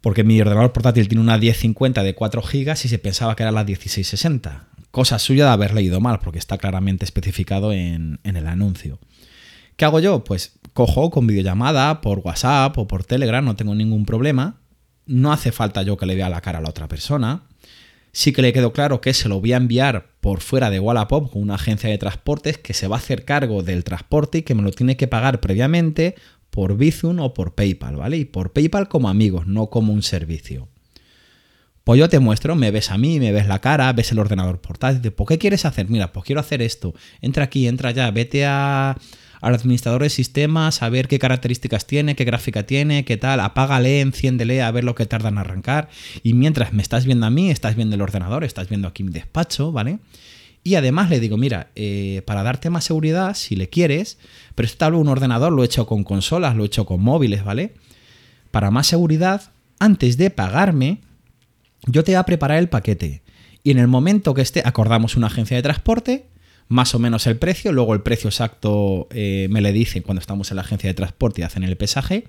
Porque 0.00 0.24
mi 0.24 0.40
ordenador 0.40 0.72
portátil 0.72 1.08
tiene 1.08 1.22
una 1.22 1.38
1050 1.38 2.02
de 2.02 2.14
4 2.14 2.42
GB 2.42 2.72
y 2.72 2.88
se 2.88 2.98
pensaba 2.98 3.36
que 3.36 3.42
era 3.42 3.52
la 3.52 3.64
1660. 3.64 4.68
Cosa 4.90 5.18
suya 5.18 5.46
de 5.46 5.52
haber 5.52 5.72
leído 5.72 6.00
mal, 6.00 6.18
porque 6.18 6.38
está 6.38 6.58
claramente 6.58 7.04
especificado 7.04 7.72
en, 7.72 8.20
en 8.22 8.36
el 8.36 8.46
anuncio. 8.46 8.98
¿Qué 9.76 9.84
hago 9.84 10.00
yo? 10.00 10.22
Pues 10.22 10.58
cojo 10.72 11.10
con 11.10 11.26
videollamada, 11.26 12.00
por 12.00 12.18
WhatsApp 12.18 12.76
o 12.76 12.86
por 12.86 13.04
Telegram, 13.04 13.44
no 13.44 13.56
tengo 13.56 13.74
ningún 13.74 14.04
problema. 14.04 14.60
No 15.06 15.32
hace 15.32 15.52
falta 15.52 15.82
yo 15.82 15.96
que 15.96 16.06
le 16.06 16.14
vea 16.14 16.28
la 16.28 16.40
cara 16.40 16.58
a 16.58 16.62
la 16.62 16.68
otra 16.68 16.86
persona. 16.86 17.44
Sí 18.12 18.32
que 18.32 18.42
le 18.42 18.52
quedó 18.52 18.72
claro 18.72 19.00
que 19.00 19.14
se 19.14 19.28
lo 19.28 19.40
voy 19.40 19.52
a 19.52 19.56
enviar 19.56 20.13
por 20.24 20.40
fuera 20.40 20.70
de 20.70 20.80
Wallapop 20.80 21.30
con 21.30 21.42
una 21.42 21.56
agencia 21.56 21.90
de 21.90 21.98
transportes 21.98 22.56
que 22.56 22.72
se 22.72 22.88
va 22.88 22.96
a 22.96 22.98
hacer 22.98 23.26
cargo 23.26 23.62
del 23.62 23.84
transporte 23.84 24.38
y 24.38 24.42
que 24.42 24.54
me 24.54 24.62
lo 24.62 24.70
tiene 24.70 24.96
que 24.96 25.06
pagar 25.06 25.38
previamente 25.38 26.14
por 26.48 26.78
Bizum 26.78 27.18
o 27.20 27.34
por 27.34 27.54
PayPal, 27.54 27.96
¿vale? 27.96 28.16
Y 28.16 28.24
por 28.24 28.54
PayPal 28.54 28.88
como 28.88 29.10
amigos, 29.10 29.46
no 29.46 29.66
como 29.66 29.92
un 29.92 30.02
servicio. 30.02 30.66
Pues 31.84 32.00
yo 32.00 32.08
te 32.08 32.20
muestro, 32.20 32.56
me 32.56 32.70
ves 32.70 32.90
a 32.90 32.96
mí, 32.96 33.20
me 33.20 33.32
ves 33.32 33.46
la 33.46 33.60
cara, 33.60 33.92
ves 33.92 34.12
el 34.12 34.18
ordenador 34.18 34.62
portátil. 34.62 35.12
¿Por 35.12 35.28
qué 35.28 35.36
quieres 35.36 35.66
hacer? 35.66 35.90
Mira, 35.90 36.10
pues 36.10 36.24
quiero 36.24 36.40
hacer 36.40 36.62
esto. 36.62 36.94
Entra 37.20 37.44
aquí, 37.44 37.68
entra 37.68 37.90
allá, 37.90 38.10
vete 38.10 38.46
a, 38.46 38.96
al 39.44 39.54
administrador 39.54 40.02
de 40.02 40.08
sistemas 40.08 40.82
a 40.82 40.88
ver 40.88 41.06
qué 41.06 41.18
características 41.18 41.86
tiene, 41.86 42.16
qué 42.16 42.24
gráfica 42.24 42.64
tiene, 42.64 43.04
qué 43.04 43.18
tal. 43.18 43.40
Apágale, 43.40 44.00
enciéndele, 44.00 44.62
a 44.62 44.70
ver 44.70 44.84
lo 44.84 44.94
que 44.94 45.04
tarda 45.04 45.28
en 45.28 45.36
arrancar. 45.36 45.90
Y 46.22 46.32
mientras 46.32 46.72
me 46.72 46.80
estás 46.80 47.04
viendo 47.04 47.26
a 47.26 47.30
mí, 47.30 47.50
estás 47.50 47.76
viendo 47.76 47.94
el 47.94 48.00
ordenador, 48.00 48.42
estás 48.42 48.70
viendo 48.70 48.88
aquí 48.88 49.04
mi 49.04 49.12
despacho, 49.12 49.70
¿vale? 49.70 49.98
Y 50.62 50.76
además 50.76 51.10
le 51.10 51.20
digo, 51.20 51.36
mira, 51.36 51.68
eh, 51.74 52.22
para 52.24 52.42
darte 52.42 52.70
más 52.70 52.84
seguridad, 52.84 53.34
si 53.34 53.54
le 53.54 53.68
quieres, 53.68 54.16
pero 54.54 54.64
esto 54.64 54.90
de 54.90 54.96
un 54.96 55.08
ordenador, 55.08 55.52
lo 55.52 55.62
he 55.62 55.66
hecho 55.66 55.86
con 55.86 56.04
consolas, 56.04 56.56
lo 56.56 56.62
he 56.62 56.66
hecho 56.66 56.86
con 56.86 57.02
móviles, 57.02 57.44
¿vale? 57.44 57.74
Para 58.50 58.70
más 58.70 58.86
seguridad, 58.86 59.52
antes 59.78 60.16
de 60.16 60.30
pagarme, 60.30 61.00
yo 61.86 62.02
te 62.02 62.12
voy 62.12 62.16
a 62.16 62.22
preparar 62.22 62.56
el 62.56 62.70
paquete. 62.70 63.22
Y 63.62 63.72
en 63.72 63.78
el 63.78 63.88
momento 63.88 64.32
que 64.32 64.40
esté, 64.40 64.62
acordamos 64.64 65.16
una 65.16 65.26
agencia 65.26 65.54
de 65.54 65.62
transporte, 65.62 66.28
más 66.68 66.94
o 66.94 66.98
menos 66.98 67.26
el 67.26 67.36
precio, 67.38 67.72
luego 67.72 67.94
el 67.94 68.02
precio 68.02 68.28
exacto 68.28 69.08
eh, 69.10 69.48
me 69.50 69.60
le 69.60 69.72
dicen 69.72 70.02
cuando 70.02 70.20
estamos 70.20 70.50
en 70.50 70.56
la 70.56 70.62
agencia 70.62 70.88
de 70.88 70.94
transporte 70.94 71.40
y 71.40 71.44
hacen 71.44 71.62
el 71.62 71.76
pesaje, 71.76 72.24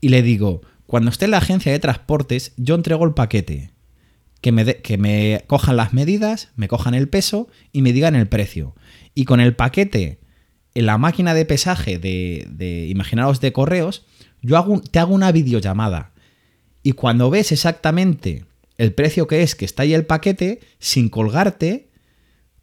y 0.00 0.08
le 0.08 0.22
digo, 0.22 0.62
cuando 0.86 1.10
esté 1.10 1.26
en 1.26 1.32
la 1.32 1.38
agencia 1.38 1.72
de 1.72 1.78
transportes, 1.78 2.52
yo 2.56 2.74
entrego 2.74 3.04
el 3.04 3.14
paquete, 3.14 3.70
que 4.40 4.52
me, 4.52 4.64
que 4.76 4.98
me 4.98 5.44
cojan 5.46 5.76
las 5.76 5.92
medidas, 5.92 6.50
me 6.56 6.68
cojan 6.68 6.94
el 6.94 7.08
peso 7.08 7.48
y 7.72 7.82
me 7.82 7.92
digan 7.92 8.14
el 8.14 8.28
precio. 8.28 8.74
Y 9.14 9.24
con 9.24 9.40
el 9.40 9.56
paquete, 9.56 10.20
en 10.74 10.86
la 10.86 10.98
máquina 10.98 11.34
de 11.34 11.44
pesaje 11.44 11.98
de, 11.98 12.46
de 12.50 12.86
imaginaos 12.86 13.40
de 13.40 13.52
correos, 13.52 14.04
yo 14.42 14.80
te 14.90 14.98
hago 14.98 15.14
una 15.14 15.32
videollamada. 15.32 16.12
Y 16.82 16.92
cuando 16.92 17.30
ves 17.30 17.50
exactamente 17.50 18.44
el 18.78 18.92
precio 18.92 19.26
que 19.26 19.42
es, 19.42 19.54
que 19.54 19.64
está 19.64 19.82
ahí 19.82 19.94
el 19.94 20.06
paquete, 20.06 20.60
sin 20.78 21.08
colgarte, 21.08 21.85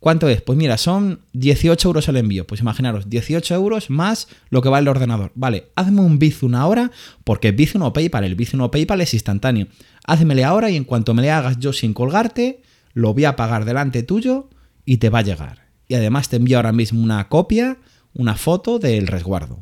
¿cuánto 0.04 0.28
es? 0.28 0.42
Pues 0.42 0.58
mira, 0.58 0.78
son 0.78 1.22
18 1.32 1.88
euros 1.88 2.10
el 2.10 2.18
envío. 2.18 2.46
Pues 2.46 2.60
imaginaros, 2.60 3.10
18 3.10 3.56
euros 3.56 3.90
más 3.90 4.28
lo 4.50 4.62
que 4.62 4.68
va 4.68 4.80
el 4.80 4.90
ordenador. 4.90 5.32
Vale, 5.34 5.70
hazme 5.76 6.02
un 6.02 6.20
Bizum 6.20 6.56
ahora, 6.56 6.92
porque 7.24 7.54
Bizum 7.54 7.84
o 7.84 7.94
PayPal, 7.94 8.26
el 8.26 8.36
Bizum 8.36 8.60
o 8.60 8.70
PayPal 8.70 9.00
es 9.00 9.14
instantáneo. 9.14 9.68
Házmele 10.06 10.44
ahora 10.44 10.70
y 10.70 10.76
en 10.76 10.84
cuanto 10.84 11.14
me 11.14 11.22
le 11.22 11.32
hagas 11.32 11.58
yo 11.58 11.72
sin 11.72 11.94
colgarte, 11.94 12.62
lo 12.94 13.14
voy 13.14 13.24
a 13.24 13.38
pagar 13.38 13.64
delante 13.64 14.04
tuyo 14.04 14.50
y 14.84 14.98
te 14.98 15.10
va 15.10 15.20
a 15.20 15.24
llegar. 15.24 15.70
Y 15.88 15.96
además 15.96 16.28
te 16.28 16.36
envío 16.36 16.58
ahora 16.58 16.74
mismo 16.74 17.02
una 17.02 17.30
copia, 17.30 17.78
una 18.14 18.36
foto 18.36 18.80
del 18.80 19.08
resguardo. 19.08 19.62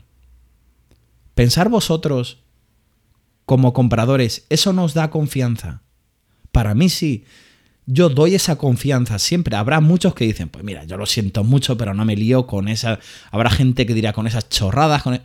Pensar 1.36 1.70
vosotros 1.70 2.40
como 3.46 3.74
compradores, 3.74 4.48
¿eso 4.50 4.74
nos 4.74 4.96
da 4.96 5.12
confianza? 5.12 5.84
Para 6.52 6.74
mí 6.74 6.90
sí. 6.90 7.26
Yo 7.86 8.10
doy 8.10 8.36
esa 8.36 8.58
confianza 8.58 9.20
siempre. 9.20 9.56
Habrá 9.56 9.80
muchos 9.80 10.14
que 10.14 10.26
dicen, 10.26 10.50
pues 10.50 10.64
mira, 10.64 10.86
yo 10.86 10.98
lo 10.98 11.06
siento 11.06 11.44
mucho, 11.44 11.78
pero 11.78 11.94
no 11.94 12.06
me 12.06 12.16
lío 12.16 12.48
con 12.48 12.68
esa... 12.68 13.00
Habrá 13.32 13.50
gente 13.50 13.86
que 13.86 13.94
dirá 13.94 14.14
con 14.14 14.28
esas 14.28 14.50
chorradas. 14.50 15.06
E-". 15.08 15.22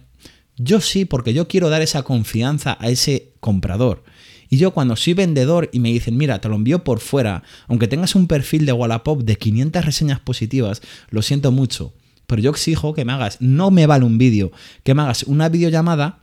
Yo 0.56 0.80
sí, 0.80 1.04
porque 1.04 1.34
yo 1.34 1.48
quiero 1.48 1.68
dar 1.68 1.82
esa 1.82 2.02
confianza 2.02 2.76
a 2.80 2.88
ese 2.88 3.34
comprador. 3.40 4.04
Y 4.48 4.58
yo 4.58 4.70
cuando 4.70 4.96
soy 4.96 5.14
vendedor 5.14 5.68
y 5.72 5.80
me 5.80 5.90
dicen, 5.90 6.16
mira, 6.16 6.40
te 6.40 6.48
lo 6.48 6.54
envío 6.54 6.84
por 6.84 7.00
fuera, 7.00 7.42
aunque 7.66 7.88
tengas 7.88 8.14
un 8.14 8.26
perfil 8.26 8.64
de 8.64 8.72
Wallapop 8.72 9.22
de 9.22 9.36
500 9.36 9.84
reseñas 9.84 10.20
positivas, 10.20 10.82
lo 11.10 11.22
siento 11.22 11.52
mucho. 11.52 11.92
Pero 12.26 12.42
yo 12.42 12.50
exijo 12.50 12.94
que 12.94 13.04
me 13.04 13.12
hagas, 13.12 13.38
no 13.40 13.70
me 13.70 13.86
vale 13.86 14.04
un 14.04 14.18
vídeo, 14.18 14.52
que 14.82 14.94
me 14.94 15.02
hagas 15.02 15.24
una 15.24 15.48
videollamada, 15.48 16.20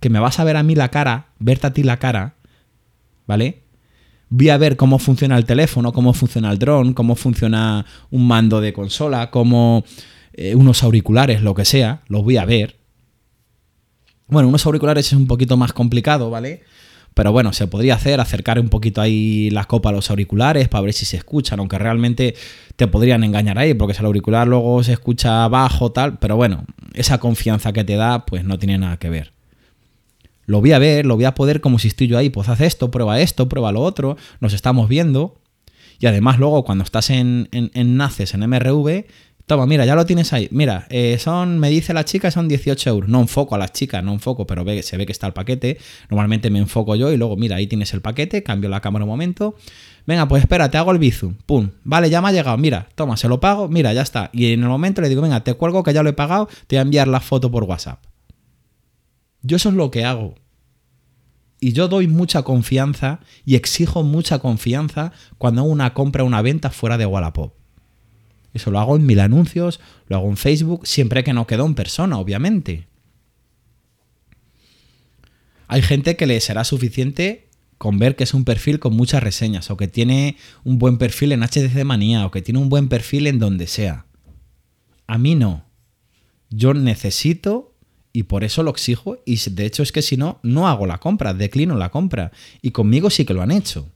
que 0.00 0.10
me 0.10 0.20
vas 0.20 0.38
a 0.38 0.44
ver 0.44 0.56
a 0.56 0.62
mí 0.62 0.74
la 0.74 0.90
cara, 0.90 1.28
verte 1.38 1.66
a 1.66 1.72
ti 1.72 1.82
la 1.82 1.98
cara, 1.98 2.36
¿vale? 3.26 3.63
Voy 4.28 4.48
a 4.48 4.56
ver 4.56 4.76
cómo 4.76 4.98
funciona 4.98 5.36
el 5.36 5.44
teléfono, 5.44 5.92
cómo 5.92 6.12
funciona 6.12 6.50
el 6.50 6.58
dron, 6.58 6.94
cómo 6.94 7.14
funciona 7.14 7.86
un 8.10 8.26
mando 8.26 8.60
de 8.60 8.72
consola, 8.72 9.30
cómo 9.30 9.84
eh, 10.32 10.54
unos 10.54 10.82
auriculares, 10.82 11.42
lo 11.42 11.54
que 11.54 11.64
sea, 11.64 12.02
los 12.08 12.24
voy 12.24 12.36
a 12.36 12.44
ver. 12.44 12.76
Bueno, 14.26 14.48
unos 14.48 14.64
auriculares 14.66 15.06
es 15.06 15.12
un 15.12 15.26
poquito 15.26 15.56
más 15.56 15.72
complicado, 15.72 16.30
¿vale? 16.30 16.62
Pero 17.14 17.30
bueno, 17.30 17.52
se 17.52 17.68
podría 17.68 17.94
hacer, 17.94 18.20
acercar 18.20 18.58
un 18.58 18.68
poquito 18.68 19.00
ahí 19.00 19.48
la 19.50 19.66
copa 19.66 19.90
a 19.90 19.92
los 19.92 20.10
auriculares 20.10 20.68
para 20.68 20.82
ver 20.82 20.92
si 20.92 21.04
se 21.04 21.16
escuchan, 21.16 21.60
aunque 21.60 21.78
realmente 21.78 22.34
te 22.74 22.88
podrían 22.88 23.22
engañar 23.22 23.58
ahí, 23.58 23.74
porque 23.74 23.94
si 23.94 24.00
el 24.00 24.06
auricular 24.06 24.48
luego 24.48 24.82
se 24.82 24.92
escucha 24.94 25.46
bajo, 25.46 25.92
tal, 25.92 26.18
pero 26.18 26.36
bueno, 26.36 26.64
esa 26.94 27.18
confianza 27.18 27.72
que 27.72 27.84
te 27.84 27.94
da, 27.94 28.26
pues 28.26 28.42
no 28.44 28.58
tiene 28.58 28.78
nada 28.78 28.96
que 28.96 29.10
ver. 29.10 29.33
Lo 30.46 30.60
voy 30.60 30.72
a 30.72 30.78
ver, 30.78 31.06
lo 31.06 31.16
voy 31.16 31.24
a 31.24 31.34
poder 31.34 31.60
como 31.60 31.78
si 31.78 31.88
estoy 31.88 32.06
yo 32.06 32.18
ahí, 32.18 32.30
pues 32.30 32.48
haz 32.48 32.60
esto, 32.60 32.90
prueba 32.90 33.20
esto, 33.20 33.48
prueba 33.48 33.72
lo 33.72 33.82
otro, 33.82 34.16
nos 34.40 34.52
estamos 34.52 34.88
viendo. 34.88 35.40
Y 35.98 36.06
además 36.06 36.38
luego 36.38 36.64
cuando 36.64 36.84
estás 36.84 37.10
en, 37.10 37.48
en, 37.52 37.70
en 37.74 37.96
Naces, 37.96 38.34
en 38.34 38.48
MRV, 38.48 39.04
toma, 39.46 39.66
mira, 39.66 39.84
ya 39.84 39.94
lo 39.94 40.06
tienes 40.06 40.32
ahí. 40.32 40.48
Mira, 40.50 40.86
eh, 40.90 41.18
son, 41.18 41.58
me 41.58 41.70
dice 41.70 41.92
la 41.92 42.04
chica, 42.04 42.30
son 42.30 42.48
18 42.48 42.90
euros. 42.90 43.08
No 43.08 43.20
enfoco 43.20 43.54
a 43.54 43.58
las 43.58 43.72
chicas, 43.72 44.02
no 44.02 44.12
enfoco, 44.12 44.46
pero 44.46 44.64
ve, 44.64 44.82
se 44.82 44.96
ve 44.96 45.06
que 45.06 45.12
está 45.12 45.26
el 45.26 45.32
paquete. 45.32 45.78
Normalmente 46.10 46.50
me 46.50 46.58
enfoco 46.58 46.96
yo 46.96 47.12
y 47.12 47.16
luego, 47.16 47.36
mira, 47.36 47.56
ahí 47.56 47.66
tienes 47.66 47.92
el 47.94 48.00
paquete, 48.00 48.42
cambio 48.42 48.68
la 48.70 48.80
cámara 48.80 49.04
un 49.04 49.10
momento. 49.10 49.54
Venga, 50.06 50.28
pues 50.28 50.42
espera, 50.42 50.70
te 50.70 50.76
hago 50.76 50.92
el 50.92 50.98
bizum. 50.98 51.34
Pum, 51.46 51.70
vale, 51.84 52.10
ya 52.10 52.20
me 52.20 52.28
ha 52.28 52.32
llegado. 52.32 52.56
Mira, 52.58 52.88
toma, 52.94 53.16
se 53.16 53.28
lo 53.28 53.40
pago, 53.40 53.68
mira, 53.68 53.92
ya 53.92 54.02
está. 54.02 54.30
Y 54.32 54.52
en 54.52 54.62
el 54.62 54.68
momento 54.68 55.00
le 55.00 55.08
digo, 55.08 55.22
venga, 55.22 55.42
te 55.42 55.54
cuelgo 55.54 55.82
que 55.82 55.92
ya 55.92 56.02
lo 56.02 56.10
he 56.10 56.14
pagado, 56.14 56.48
te 56.66 56.76
voy 56.76 56.80
a 56.80 56.82
enviar 56.82 57.08
la 57.08 57.20
foto 57.20 57.50
por 57.50 57.64
WhatsApp. 57.64 58.00
Yo 59.44 59.56
eso 59.56 59.68
es 59.68 59.74
lo 59.74 59.90
que 59.90 60.04
hago. 60.04 60.34
Y 61.60 61.72
yo 61.72 61.86
doy 61.86 62.08
mucha 62.08 62.42
confianza 62.42 63.20
y 63.44 63.54
exijo 63.54 64.02
mucha 64.02 64.38
confianza 64.38 65.12
cuando 65.38 65.60
hago 65.60 65.70
una 65.70 65.94
compra 65.94 66.24
una 66.24 66.42
venta 66.42 66.70
fuera 66.70 66.98
de 66.98 67.06
Wallapop. 67.06 67.54
Eso 68.54 68.70
lo 68.70 68.80
hago 68.80 68.96
en 68.96 69.04
mil 69.04 69.20
anuncios, 69.20 69.80
lo 70.08 70.16
hago 70.16 70.28
en 70.28 70.36
Facebook, 70.36 70.86
siempre 70.86 71.24
que 71.24 71.32
no 71.32 71.46
quedo 71.46 71.66
en 71.66 71.74
persona, 71.74 72.18
obviamente. 72.18 72.88
Hay 75.68 75.82
gente 75.82 76.16
que 76.16 76.26
le 76.26 76.40
será 76.40 76.64
suficiente 76.64 77.48
con 77.78 77.98
ver 77.98 78.16
que 78.16 78.24
es 78.24 78.32
un 78.32 78.44
perfil 78.44 78.78
con 78.78 78.94
muchas 78.94 79.22
reseñas, 79.22 79.70
o 79.70 79.76
que 79.76 79.88
tiene 79.88 80.36
un 80.62 80.78
buen 80.78 80.96
perfil 80.96 81.32
en 81.32 81.40
HDC 81.40 81.84
Manía, 81.84 82.24
o 82.24 82.30
que 82.30 82.42
tiene 82.42 82.60
un 82.60 82.68
buen 82.68 82.88
perfil 82.88 83.26
en 83.26 83.38
donde 83.38 83.66
sea. 83.66 84.06
A 85.06 85.18
mí 85.18 85.34
no. 85.34 85.66
Yo 86.48 86.72
necesito 86.72 87.73
y 88.16 88.22
por 88.22 88.44
eso 88.44 88.62
lo 88.62 88.70
exijo 88.70 89.18
y 89.26 89.36
de 89.50 89.66
hecho 89.66 89.82
es 89.82 89.90
que 89.90 90.00
si 90.00 90.16
no, 90.16 90.38
no 90.44 90.68
hago 90.68 90.86
la 90.86 90.98
compra, 90.98 91.34
declino 91.34 91.76
la 91.76 91.90
compra. 91.90 92.30
Y 92.62 92.70
conmigo 92.70 93.10
sí 93.10 93.24
que 93.24 93.34
lo 93.34 93.42
han 93.42 93.50
hecho. 93.50 93.88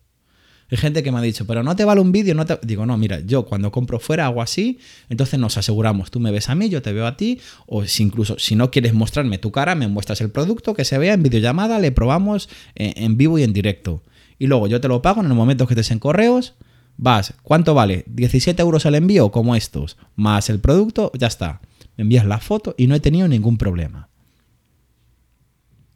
Hay 0.68 0.76
gente 0.76 1.04
que 1.04 1.12
me 1.12 1.18
ha 1.18 1.22
dicho, 1.22 1.46
pero 1.46 1.62
no 1.62 1.76
te 1.76 1.84
vale 1.84 2.00
un 2.00 2.10
vídeo, 2.10 2.34
no 2.34 2.44
te... 2.44 2.58
Digo, 2.62 2.84
no, 2.84 2.98
mira, 2.98 3.20
yo 3.20 3.46
cuando 3.46 3.70
compro 3.70 4.00
fuera 4.00 4.26
hago 4.26 4.42
así, 4.42 4.80
entonces 5.08 5.38
nos 5.38 5.56
aseguramos, 5.56 6.10
tú 6.10 6.18
me 6.18 6.32
ves 6.32 6.48
a 6.48 6.56
mí, 6.56 6.68
yo 6.68 6.82
te 6.82 6.92
veo 6.92 7.06
a 7.06 7.16
ti, 7.16 7.40
o 7.66 7.84
si 7.86 8.02
incluso 8.02 8.40
si 8.40 8.56
no 8.56 8.72
quieres 8.72 8.92
mostrarme 8.92 9.38
tu 9.38 9.52
cara, 9.52 9.76
me 9.76 9.86
muestras 9.86 10.20
el 10.20 10.30
producto, 10.30 10.74
que 10.74 10.84
se 10.84 10.98
vea 10.98 11.14
en 11.14 11.22
videollamada, 11.22 11.78
le 11.78 11.92
probamos 11.92 12.48
en, 12.74 13.00
en 13.02 13.16
vivo 13.16 13.38
y 13.38 13.44
en 13.44 13.52
directo. 13.52 14.02
Y 14.36 14.48
luego 14.48 14.66
yo 14.66 14.80
te 14.80 14.88
lo 14.88 15.00
pago 15.00 15.20
en 15.20 15.28
el 15.28 15.34
momento 15.34 15.68
que 15.68 15.74
estés 15.74 15.92
en 15.92 16.00
correos, 16.00 16.54
vas, 16.96 17.34
¿cuánto 17.44 17.72
vale? 17.72 18.02
17 18.08 18.60
euros 18.60 18.84
el 18.84 18.96
envío, 18.96 19.30
como 19.30 19.54
estos, 19.54 19.96
más 20.16 20.50
el 20.50 20.58
producto, 20.58 21.12
ya 21.16 21.28
está. 21.28 21.60
Me 21.98 22.02
envías 22.02 22.24
la 22.24 22.38
foto 22.38 22.74
y 22.78 22.86
no 22.86 22.94
he 22.94 23.00
tenido 23.00 23.28
ningún 23.28 23.58
problema. 23.58 24.08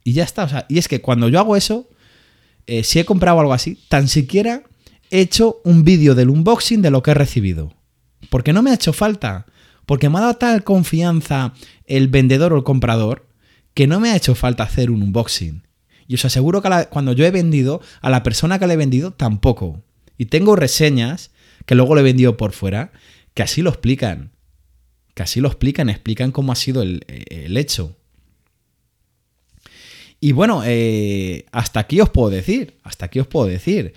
Y 0.05 0.12
ya 0.12 0.25
está, 0.25 0.45
o 0.45 0.49
sea, 0.49 0.67
y 0.69 0.79
es 0.79 0.88
que 0.88 1.01
cuando 1.01 1.29
yo 1.29 1.38
hago 1.38 1.57
eso, 1.57 1.88
eh, 2.67 2.83
si 2.85 2.99
he 2.99 3.05
comprado 3.05 3.41
algo 3.41 3.53
así, 3.55 3.79
tan 3.88 4.09
siquiera 4.09 4.65
he 5.11 5.21
hecho 5.21 5.61
un 5.65 5.85
vídeo 5.85 6.15
del 6.15 6.29
unboxing 6.31 6.83
de 6.83 6.91
lo 6.91 7.03
que 7.03 7.12
he 7.12 7.15
recibido. 7.15 7.73
Porque 8.31 8.53
no 8.53 8.62
me 8.62 8.71
ha 8.71 8.75
hecho 8.75 8.93
falta. 8.93 9.47
Porque 9.87 10.09
me 10.09 10.19
ha 10.19 10.23
dado 10.23 10.35
tal 10.35 10.65
confianza 10.65 11.55
el 11.87 12.09
vendedor 12.09 12.53
o 12.53 12.57
el 12.57 12.62
comprador 12.65 13.29
que 13.75 13.87
no 13.87 14.01
me 14.01 14.11
ha 14.11 14.17
hecho 14.17 14.35
falta 14.35 14.65
hacer 14.65 14.91
un 14.91 15.03
unboxing. 15.03 15.67
Y 16.09 16.15
os 16.17 16.25
aseguro 16.25 16.62
que 16.62 16.69
la- 16.69 16.88
cuando 16.88 17.12
yo 17.12 17.25
he 17.25 17.31
vendido, 17.31 17.81
a 18.01 18.11
la 18.11 18.23
persona 18.23 18.59
que 18.59 18.67
le 18.67 18.75
he 18.75 18.77
vendido 18.77 19.12
tampoco. 19.12 19.83
Y 20.19 20.27
tengo 20.27 20.57
reseñas 20.57 21.31
que 21.65 21.75
luego 21.75 21.95
le 21.95 22.01
he 22.01 22.05
vendido 22.05 22.37
por 22.37 22.53
fuera 22.53 22.93
que 23.35 23.43
así 23.43 23.62
lo 23.62 23.71
explican. 23.71 24.33
Que 25.14 25.22
así 25.22 25.40
lo 25.40 25.48
explican, 25.48 25.90
explican 25.90 26.33
cómo 26.33 26.53
ha 26.53 26.57
sido 26.57 26.83
el, 26.83 27.05
el 27.09 27.57
hecho. 27.57 27.96
Y 30.25 30.31
bueno, 30.31 30.62
eh, 30.64 31.46
hasta 31.51 31.81
aquí 31.81 32.01
os 32.01 32.09
puedo 32.09 32.31
decir, 32.31 32.79
hasta 32.85 33.07
aquí 33.07 33.18
os 33.18 33.27
puedo 33.27 33.46
decir 33.46 33.92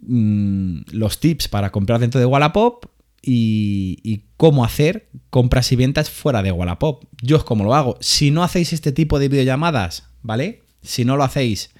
mm, 0.00 0.78
los 0.92 1.20
tips 1.20 1.48
para 1.48 1.70
comprar 1.70 2.00
dentro 2.00 2.18
de 2.18 2.24
Wallapop 2.24 2.86
y, 3.20 3.98
y 4.02 4.22
cómo 4.38 4.64
hacer 4.64 5.10
compras 5.28 5.70
y 5.70 5.76
ventas 5.76 6.08
fuera 6.08 6.42
de 6.42 6.50
Wallapop. 6.50 7.04
Yo 7.20 7.36
es 7.36 7.44
como 7.44 7.62
lo 7.62 7.74
hago. 7.74 7.98
Si 8.00 8.30
no 8.30 8.42
hacéis 8.42 8.72
este 8.72 8.90
tipo 8.90 9.18
de 9.18 9.28
videollamadas, 9.28 10.08
¿vale? 10.22 10.62
Si 10.80 11.04
no 11.04 11.18
lo 11.18 11.24
hacéis, 11.24 11.74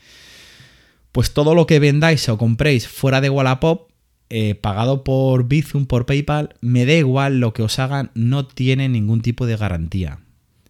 pues 1.10 1.32
todo 1.32 1.54
lo 1.54 1.66
que 1.66 1.78
vendáis 1.78 2.28
o 2.28 2.36
compréis 2.36 2.86
fuera 2.86 3.22
de 3.22 3.30
Wallapop, 3.30 3.88
eh, 4.30 4.54
pagado 4.54 5.04
por 5.04 5.46
Bizum, 5.46 5.87
por 5.87 6.06
PayPal, 6.06 6.56
me 6.60 6.87
da 6.87 6.94
igual 6.94 7.40
lo 7.40 7.52
que 7.52 7.62
os 7.62 7.78
hagan, 7.78 8.10
no 8.14 8.46
tiene 8.46 8.88
ningún 8.88 9.20
tipo 9.20 9.46
de 9.46 9.56
garantía. 9.56 10.20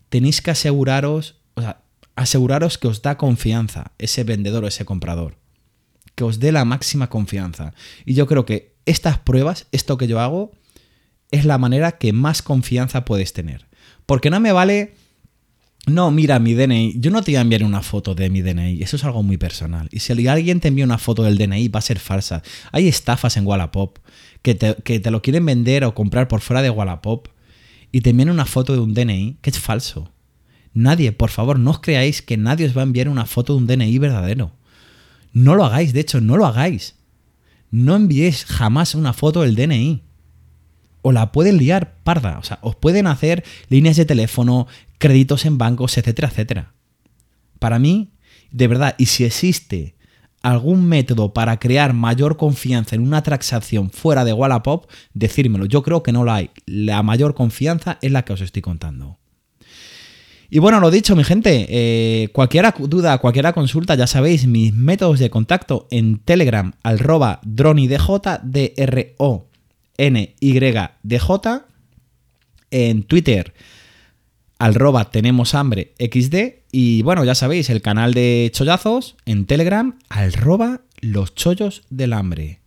Tenéis 0.09 0.43
que 0.43 0.51
aseguraros, 0.51 1.37
o 1.55 1.61
sea, 1.61 1.83
aseguraros 2.17 2.79
que 2.79 2.88
os 2.88 3.03
da 3.03 3.17
confianza 3.17 3.93
ese 3.99 4.25
vendedor 4.25 4.64
o 4.64 4.69
ese 4.69 4.85
comprador. 4.85 5.37
Que 6.14 6.25
os 6.25 6.38
dé 6.38 6.53
la 6.53 6.64
máxima 6.64 7.09
confianza. 7.09 7.75
Y 8.05 8.14
yo 8.14 8.27
creo 8.27 8.45
que 8.45 8.75
estas 8.87 9.19
pruebas, 9.19 9.67
esto 9.73 9.99
que 9.99 10.07
yo 10.07 10.21
hago, 10.21 10.53
es 11.31 11.45
la 11.45 11.59
manera 11.59 11.93
que 11.93 12.12
más 12.12 12.43
confianza 12.43 13.05
puedes 13.05 13.33
tener. 13.33 13.67
Porque 14.07 14.31
no 14.31 14.40
me 14.40 14.53
vale. 14.53 14.95
No, 15.87 16.11
mira 16.11 16.38
mi 16.38 16.55
DNI. 16.55 16.94
Yo 16.99 17.11
no 17.11 17.23
te 17.23 17.33
voy 17.33 17.37
a 17.37 17.42
enviar 17.42 17.62
una 17.62 17.83
foto 17.83 18.14
de 18.14 18.31
mi 18.31 18.40
DNI. 18.40 18.83
Eso 18.83 18.97
es 18.97 19.05
algo 19.05 19.23
muy 19.23 19.37
personal. 19.37 19.88
Y 19.92 20.01
si 20.01 20.12
alguien 20.29 20.61
te 20.61 20.68
envía 20.68 20.85
una 20.85 20.99
foto 20.99 21.23
del 21.23 21.37
DNI, 21.37 21.68
va 21.68 21.79
a 21.79 21.83
ser 21.83 21.99
falsa. 21.99 22.42
Hay 22.73 22.88
estafas 22.88 23.37
en 23.37 23.47
Wallapop 23.47 23.99
que 24.40 24.55
te, 24.55 24.77
que 24.83 24.99
te 25.01 25.11
lo 25.11 25.20
quieren 25.20 25.44
vender 25.44 25.85
o 25.85 25.94
comprar 25.94 26.27
por 26.27 26.40
fuera 26.40 26.62
de 26.62 26.70
Wallapop 26.70 27.29
y 27.92 28.01
te 28.01 28.11
envían 28.11 28.31
una 28.31 28.47
foto 28.47 28.73
de 28.73 28.81
un 28.81 28.94
DNI 28.94 29.38
que 29.42 29.51
es 29.51 29.59
falso. 29.59 30.11
Nadie, 30.73 31.12
por 31.12 31.31
favor, 31.31 31.59
no 31.59 31.70
os 31.70 31.81
creáis 31.81 32.23
que 32.23 32.37
nadie 32.37 32.66
os 32.66 32.77
va 32.77 32.81
a 32.81 32.85
enviar 32.85 33.09
una 33.09 33.27
foto 33.27 33.53
de 33.53 33.59
un 33.59 33.66
DNI 33.66 33.99
verdadero. 33.99 34.53
No 35.33 35.55
lo 35.55 35.64
hagáis, 35.64 35.92
de 35.92 36.01
hecho, 36.01 36.20
no 36.20 36.37
lo 36.37 36.47
hagáis. 36.47 36.97
No 37.70 37.94
enviéis 37.94 38.44
jamás 38.47 38.94
una 38.94 39.12
foto 39.12 39.42
del 39.42 39.55
DNI. 39.55 40.03
O 41.07 41.12
la 41.12 41.33
pueden 41.33 41.59
liar 41.59 41.99
parda. 42.03 42.38
O 42.38 42.43
sea, 42.43 42.59
os 42.62 42.77
pueden 42.77 43.07
hacer 43.07 43.45
líneas 43.69 43.97
de 43.97 44.07
teléfono, 44.07 44.67
créditos 44.97 45.45
en 45.45 45.59
bancos, 45.59 45.99
etcétera, 45.99 46.29
etcétera. 46.29 46.73
Para 47.59 47.79
mí, 47.79 48.14
de 48.51 48.69
verdad, 48.69 48.95
y 48.97 49.07
si 49.07 49.25
existe 49.25 49.97
algún 50.40 50.87
método 50.87 51.35
para 51.35 51.59
crear 51.59 51.93
mayor 51.93 52.38
confianza 52.38 52.97
en 52.97 53.03
una 53.03 53.23
transacción 53.23 53.90
fuera 53.90 54.25
de 54.25 54.33
Wallapop, 54.33 54.90
decírmelo. 55.12 55.67
Yo 55.67 55.83
creo 55.83 56.03
que 56.03 56.12
no 56.12 56.25
lo 56.25 56.33
hay. 56.33 56.51
La 56.64 57.03
mayor 57.03 57.35
confianza 57.35 57.99
es 58.01 58.11
la 58.11 58.25
que 58.25 58.33
os 58.33 58.40
estoy 58.40 58.62
contando. 58.62 59.19
Y 60.49 60.59
bueno, 60.59 60.81
lo 60.81 60.90
dicho, 60.90 61.17
mi 61.17 61.25
gente, 61.25 61.67
eh, 61.69 62.29
cualquier 62.29 62.73
duda, 62.79 63.19
cualquier 63.19 63.53
consulta, 63.53 63.95
ya 63.95 64.07
sabéis, 64.07 64.47
mis 64.47 64.73
métodos 64.73 65.19
de 65.19 65.29
contacto 65.29 65.87
en 65.90 66.19
Telegram, 66.19 66.73
arroba 66.83 67.40
dronidj, 67.43 67.99
D-R-O-N-Y-D-J, 69.97 71.67
en 72.71 73.03
Twitter, 73.05 73.55
arroba 74.59 75.11
tenemos 75.11 75.55
hambre 75.55 75.95
XD, 75.99 76.65
y 76.73 77.03
bueno, 77.03 77.25
ya 77.25 77.35
sabéis, 77.35 77.71
el 77.71 77.83
canal 77.83 78.15
de 78.15 78.51
chollazos 78.53 79.17
en 79.27 79.47
Telegram, 79.47 79.99
arroba 80.09 80.81
los 81.01 81.35
chollos 81.35 81.83
del 81.91 82.13
hambre. 82.13 82.61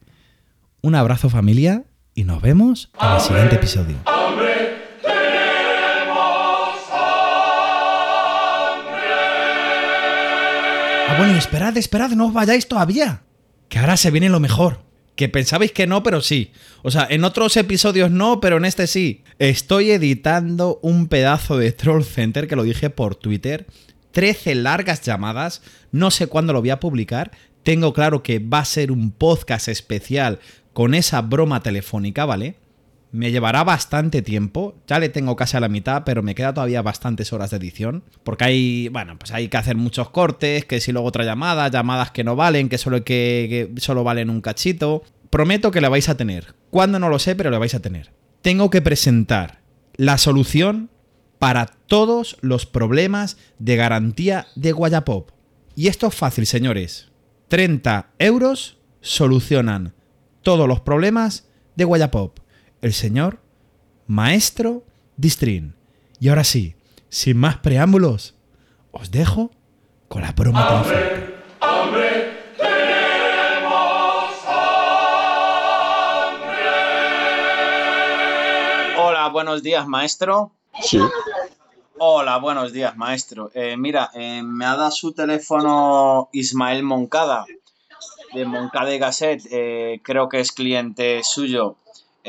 Un 0.82 0.96
abrazo 0.96 1.30
familia 1.30 1.84
y 2.16 2.24
nos 2.24 2.42
vemos 2.42 2.90
en 3.02 3.12
el 3.12 3.20
siguiente 3.20 3.56
episodio. 3.56 3.98
Ah, 11.10 11.16
bueno, 11.18 11.34
y 11.34 11.38
esperad, 11.38 11.76
esperad, 11.78 12.12
no 12.12 12.28
os 12.28 12.34
vayáis 12.34 12.68
todavía. 12.68 13.24
Que 13.70 13.80
ahora 13.80 13.98
se 13.98 14.12
viene 14.12 14.30
lo 14.30 14.40
mejor. 14.40 14.87
Que 15.18 15.28
pensabais 15.28 15.72
que 15.72 15.88
no, 15.88 16.04
pero 16.04 16.22
sí. 16.22 16.52
O 16.84 16.92
sea, 16.92 17.08
en 17.10 17.24
otros 17.24 17.58
episodios 17.58 18.12
no, 18.12 18.40
pero 18.40 18.58
en 18.58 18.66
este 18.66 18.86
sí. 18.86 19.24
Estoy 19.40 19.90
editando 19.90 20.80
un 20.84 21.08
pedazo 21.08 21.58
de 21.58 21.72
Troll 21.72 22.04
Center 22.04 22.48
que 22.48 22.56
lo 22.56 22.62
dije 22.62 22.92
por 22.92 23.16
Twitter. 23.16 23.66
13 24.12 24.54
largas 24.54 25.02
llamadas. 25.02 25.64
No 25.92 26.12
sé 26.12 26.28
cuándo 26.28 26.54
lo 26.54 26.62
voy 26.62 26.70
a 26.70 26.80
publicar. 26.80 27.32
Tengo 27.64 27.94
claro 27.94 28.22
que 28.22 28.38
va 28.38 28.60
a 28.60 28.66
ser 28.66 28.92
un 28.92 29.12
podcast 29.12 29.68
especial 29.70 30.40
con 30.72 30.94
esa 30.94 31.24
broma 31.24 31.64
telefónica, 31.64 32.26
¿vale? 32.26 32.56
Me 33.12 33.32
llevará 33.32 33.64
bastante 33.64 34.22
tiempo, 34.22 34.76
ya 34.86 35.00
le 35.00 35.10
tengo 35.10 35.36
casi 35.36 35.56
a 35.56 35.60
la 35.62 35.70
mitad, 35.70 36.04
pero 36.06 36.24
me 36.24 36.36
queda 36.36 36.54
todavía 36.54 36.82
bastantes 36.82 37.32
horas 37.32 37.52
de 37.52 37.58
edición, 37.58 38.04
porque 38.24 38.46
hay, 38.46 38.90
bueno, 38.90 39.18
pues 39.18 39.32
hay 39.32 39.48
que 39.48 39.58
hacer 39.58 39.78
muchos 39.78 40.10
cortes, 40.10 40.66
que 40.66 40.82
si 40.82 40.92
luego 40.92 41.08
otra 41.08 41.24
llamada, 41.24 41.70
llamadas 41.70 42.12
que 42.12 42.24
no 42.24 42.36
valen, 42.36 42.68
que 42.68 42.78
solo, 42.78 43.04
que, 43.04 43.74
solo 43.78 44.04
valen 44.04 44.30
un 44.30 44.42
cachito. 44.42 45.04
Prometo 45.30 45.72
que 45.72 45.82
la 45.82 45.90
vais 45.90 46.10
a 46.10 46.18
tener. 46.18 46.56
Cuándo 46.70 47.00
no 47.00 47.10
lo 47.10 47.20
sé, 47.20 47.36
pero 47.36 47.50
la 47.50 47.60
vais 47.60 47.76
a 47.76 47.82
tener. 47.82 48.12
Tengo 48.42 48.70
que 48.70 48.82
presentar 48.82 49.62
la 49.96 50.18
solución 50.18 50.90
para 51.40 51.66
todos 51.66 52.38
los 52.42 52.66
problemas 52.66 53.38
de 53.60 53.76
garantía 53.76 54.48
de 54.56 54.72
Guayapop. 54.72 55.32
Y 55.76 55.88
esto 55.88 56.08
es 56.08 56.16
fácil, 56.16 56.46
señores. 56.46 57.10
30 57.50 58.12
euros 58.20 58.78
solucionan 59.02 59.94
todos 60.42 60.68
los 60.68 60.82
problemas 60.82 61.48
de 61.76 61.86
Guayapop. 61.86 62.40
El 62.82 62.94
señor 62.94 63.40
Maestro 64.08 64.84
Distrin. 65.18 65.76
Y 66.20 66.30
ahora 66.30 66.44
sí, 66.44 66.76
sin 67.10 67.38
más 67.38 67.58
preámbulos, 67.58 68.36
os 68.92 69.12
dejo 69.12 69.52
con 70.08 70.22
la 70.22 70.34
promo 70.36 70.60
telefónica. 70.66 72.38
Hola, 79.00 79.30
buenos 79.30 79.64
días, 79.64 79.88
maestro. 79.88 80.52
Sí, 80.82 81.00
Hola, 82.00 82.38
buenos 82.38 82.74
días, 82.74 82.96
maestro. 82.96 83.50
Eh, 83.56 83.76
mira, 83.76 84.12
eh, 84.14 84.44
me 84.44 84.66
ha 84.66 84.76
dado 84.76 84.92
su 84.92 85.14
teléfono 85.14 86.30
Ismael 86.32 86.84
Moncada, 86.84 87.46
de 88.34 88.46
Moncada 88.46 88.94
y 88.94 89.00
Gasset. 89.00 89.42
eh, 89.50 90.00
creo 90.04 90.30
que 90.30 90.40
es 90.40 90.52
cliente 90.52 91.22
suyo. 91.24 91.76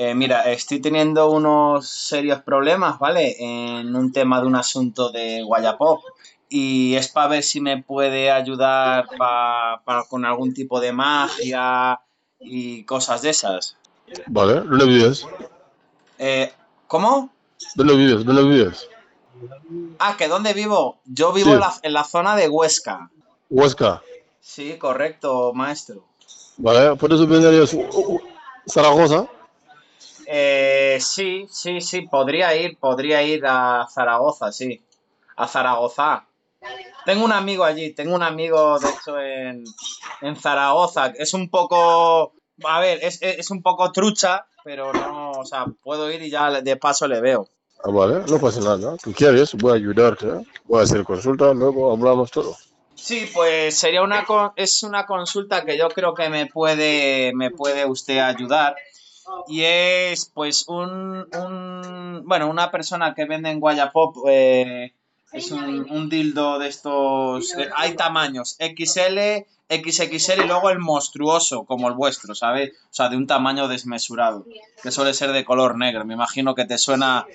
Eh, 0.01 0.15
mira, 0.15 0.43
estoy 0.53 0.81
teniendo 0.81 1.29
unos 1.29 1.89
serios 1.89 2.41
problemas, 2.43 3.01
¿vale? 3.01 3.35
En 3.41 3.97
un 3.97 4.13
tema 4.13 4.41
de 4.41 4.47
un 4.47 4.55
asunto 4.55 5.11
de 5.11 5.43
Guayapop. 5.43 6.01
Y 6.49 6.95
es 6.95 7.09
para 7.09 7.27
ver 7.27 7.43
si 7.43 7.61
me 7.61 7.83
puede 7.83 8.31
ayudar 8.31 9.09
pa- 9.19 9.83
pa- 9.85 10.05
con 10.09 10.25
algún 10.25 10.55
tipo 10.55 10.79
de 10.79 10.93
magia 10.93 11.99
y 12.39 12.85
cosas 12.85 13.23
de 13.23 13.31
esas. 13.31 13.77
vale. 14.29 14.55
¿Dónde 14.61 14.87
vives? 14.87 15.27
Eh, 16.17 16.53
¿Cómo? 16.87 17.31
¿Dónde 17.75 17.97
vives? 17.97 18.25
¿Dónde 18.25 18.45
vives? 18.45 18.89
Ah, 19.99 20.15
¿que 20.17 20.29
dónde 20.29 20.53
vivo? 20.55 21.01
Yo 21.07 21.33
vivo 21.33 21.49
Sí. 21.49 21.55
en, 21.55 21.61
la, 21.61 21.75
en 21.83 21.93
la 21.93 22.05
zona 22.05 22.37
de 22.37 22.49
Huesca. 22.49 23.11
Huesca. 23.51 24.01
Sí, 24.41 24.79
correcto, 24.79 25.53
maestro. 25.55 26.05
Vale. 26.57 26.95
¿Puedes 26.95 27.27
venir 27.27 27.49
a 27.63 27.67
Zaragoza? 28.71 29.27
Eh, 30.31 30.99
sí, 31.01 31.47
sí, 31.51 31.81
sí, 31.81 32.03
podría 32.03 32.55
ir, 32.55 32.77
podría 32.79 33.23
ir 33.23 33.45
a 33.47 33.87
Zaragoza, 33.91 34.53
sí. 34.53 34.83
A 35.37 35.47
Zaragoza. 35.49 36.27
Tengo 37.07 37.25
un 37.25 37.33
amigo 37.33 37.64
allí, 37.64 37.95
tengo 37.95 38.14
un 38.14 38.23
amigo, 38.23 38.79
de 38.79 38.88
hecho, 38.91 39.19
en, 39.19 39.64
en 40.21 40.37
Zaragoza. 40.37 41.07
Es 41.17 41.33
un 41.33 41.49
poco, 41.49 42.35
a 42.64 42.81
ver, 42.81 42.99
es, 43.03 43.19
es 43.23 43.51
un 43.51 43.62
poco 43.62 43.91
trucha, 43.91 44.45
pero 44.62 44.93
no, 44.93 45.31
o 45.31 45.45
sea, 45.47 45.64
puedo 45.83 46.11
ir 46.12 46.21
y 46.23 46.29
ya 46.31 46.61
de 46.61 46.77
paso 46.77 47.09
le 47.09 47.23
veo. 47.23 47.49
Ah, 47.83 47.91
vale. 47.91 48.21
No 48.29 48.38
pasa 48.38 48.61
nada. 48.61 48.97
Tú 49.03 49.12
quieres, 49.14 49.55
voy 49.55 49.73
a 49.73 49.77
ayudarte. 49.77 50.27
¿eh? 50.27 50.45
Voy 50.64 50.81
a 50.81 50.83
hacer 50.83 51.05
consulta, 51.05 51.55
luego 51.55 51.91
hablamos 51.93 52.31
todo. 52.31 52.55
Sí, 52.95 53.31
pues 53.33 53.79
sería 53.79 54.03
una 54.03 54.25
con- 54.27 54.51
es 54.57 54.83
una 54.83 55.07
consulta 55.07 55.64
que 55.64 55.79
yo 55.79 55.88
creo 55.88 56.12
que 56.14 56.29
me 56.29 56.47
puede 56.47 57.33
me 57.33 57.53
puede 57.53 57.87
usted 57.87 58.19
ayudar 58.19 58.75
y 59.47 59.62
es 59.62 60.31
pues 60.33 60.67
un, 60.69 61.27
un 61.35 62.23
bueno 62.25 62.49
una 62.49 62.71
persona 62.71 63.14
que 63.14 63.27
vende 63.27 63.51
en 63.51 63.61
Guayapop 63.61 64.17
eh, 64.29 64.93
es 65.33 65.51
un, 65.51 65.91
un 65.91 66.09
dildo 66.09 66.59
de 66.59 66.69
estos 66.69 67.55
eh, 67.55 67.69
hay 67.77 67.95
tamaños 67.95 68.57
XL 68.59 69.45
XXL 69.69 70.45
y 70.45 70.47
luego 70.47 70.71
el 70.71 70.79
monstruoso 70.79 71.64
como 71.64 71.88
el 71.88 71.95
vuestro, 71.95 72.35
¿sabes? 72.35 72.73
O 72.85 72.95
sea, 72.95 73.09
de 73.09 73.17
un 73.17 73.27
tamaño 73.27 73.69
desmesurado 73.69 74.47
que 74.83 74.91
suele 74.91 75.12
ser 75.12 75.33
de 75.33 75.45
color 75.45 75.77
negro. 75.77 76.05
Me 76.07 76.14
imagino 76.14 76.55
que 76.55 76.64
te 76.64 76.79
suena 76.79 77.27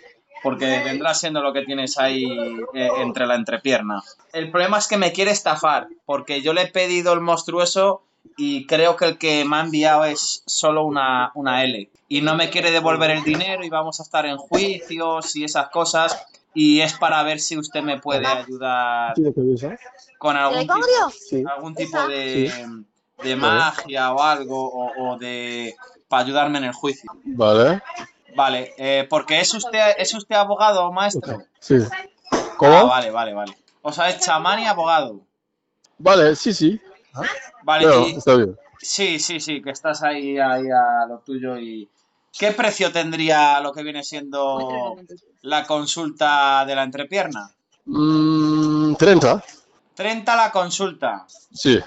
porque 0.42 0.82
vendrá 0.84 1.14
siendo 1.14 1.42
lo 1.42 1.54
que 1.54 1.62
tienes 1.62 1.98
ahí 1.98 2.26
eh, 2.74 2.90
entre 2.98 3.28
la 3.28 3.36
entrepierna. 3.36 4.04
El 4.34 4.52
problema 4.52 4.78
es 4.78 4.88
que 4.88 4.98
me 4.98 5.14
quiere 5.14 5.32
estafar, 5.32 5.88
porque 6.06 6.42
yo 6.42 6.54
le 6.54 6.64
he 6.64 6.68
pedido 6.68 7.14
el 7.14 7.22
monstruoso 7.22 8.02
y 8.38 8.66
creo 8.66 8.96
que 8.96 9.06
el 9.06 9.18
que 9.18 9.46
me 9.46 9.58
ha 9.58 9.62
enviado 9.62 10.06
es 10.06 10.44
solo 10.46 10.86
una, 10.86 11.32
una 11.36 11.64
L. 11.64 11.90
Y 12.08 12.22
no 12.22 12.36
me 12.36 12.50
quiere 12.50 12.72
devolver 12.72 13.12
el 13.12 13.24
dinero 13.24 13.64
y 13.64 13.70
vamos 13.70 14.00
a 14.00 14.04
estar 14.04 14.26
en 14.26 14.38
juicios 14.38 15.36
y 15.36 15.44
esas 15.44 15.70
cosas. 15.70 16.26
Y 16.54 16.82
es 16.82 16.94
para 16.94 17.24
ver 17.24 17.40
si 17.40 17.58
usted 17.58 17.82
me 17.82 18.00
puede 18.00 18.28
ayudar 18.28 19.16
con 20.20 20.38
algún 20.38 20.60
tipo, 20.60 21.50
algún 21.50 21.76
tipo 21.76 22.08
de, 22.08 22.52
de 23.24 23.36
magia 23.36 24.14
o 24.14 24.22
algo, 24.22 24.70
o, 24.72 25.14
o 25.14 25.18
de... 25.18 25.76
para 26.08 26.24
ayudarme 26.24 26.60
en 26.60 26.66
el 26.66 26.74
juicio. 26.74 27.12
Vale. 27.24 27.82
Vale, 28.36 28.74
eh, 28.78 29.06
porque 29.10 29.40
es 29.40 29.54
usted, 29.54 29.96
es 29.98 30.14
usted 30.14 30.36
abogado, 30.36 30.92
maestro. 30.92 31.44
Sí. 31.60 31.78
Ah, 32.32 32.38
¿Cómo? 32.58 32.88
vale, 32.88 33.12
vale, 33.12 33.34
vale. 33.34 33.56
O 33.82 33.92
sea, 33.92 34.10
es 34.10 34.20
chamán 34.20 34.60
y 34.60 34.66
abogado. 34.66 35.22
Vale, 35.98 36.36
sí, 36.36 36.54
sí. 36.54 36.82
Vale, 37.64 37.84
Claro, 37.86 38.08
y- 38.08 38.16
está 38.18 38.36
bien. 38.36 38.58
sí, 38.80 39.20
sí, 39.20 39.40
sí, 39.40 39.62
que 39.62 39.70
estás 39.72 40.04
ahí, 40.04 40.38
ahí 40.38 40.66
a 40.70 41.06
lo 41.08 41.20
tuyo 41.20 41.58
y... 41.58 41.90
¿Qué 42.38 42.52
precio 42.52 42.92
tendría 42.92 43.60
lo 43.60 43.72
que 43.72 43.84
viene 43.84 44.04
siendo 44.04 44.96
la 45.44 45.68
consulta 45.68 46.66
de 46.66 46.74
la 46.76 46.82
entrepierna? 46.84 47.52
Mm, 47.86 48.96
30. 48.96 49.44
30 49.94 50.36
la 50.36 50.52
consulta. 50.52 51.28
Sí. 51.54 51.80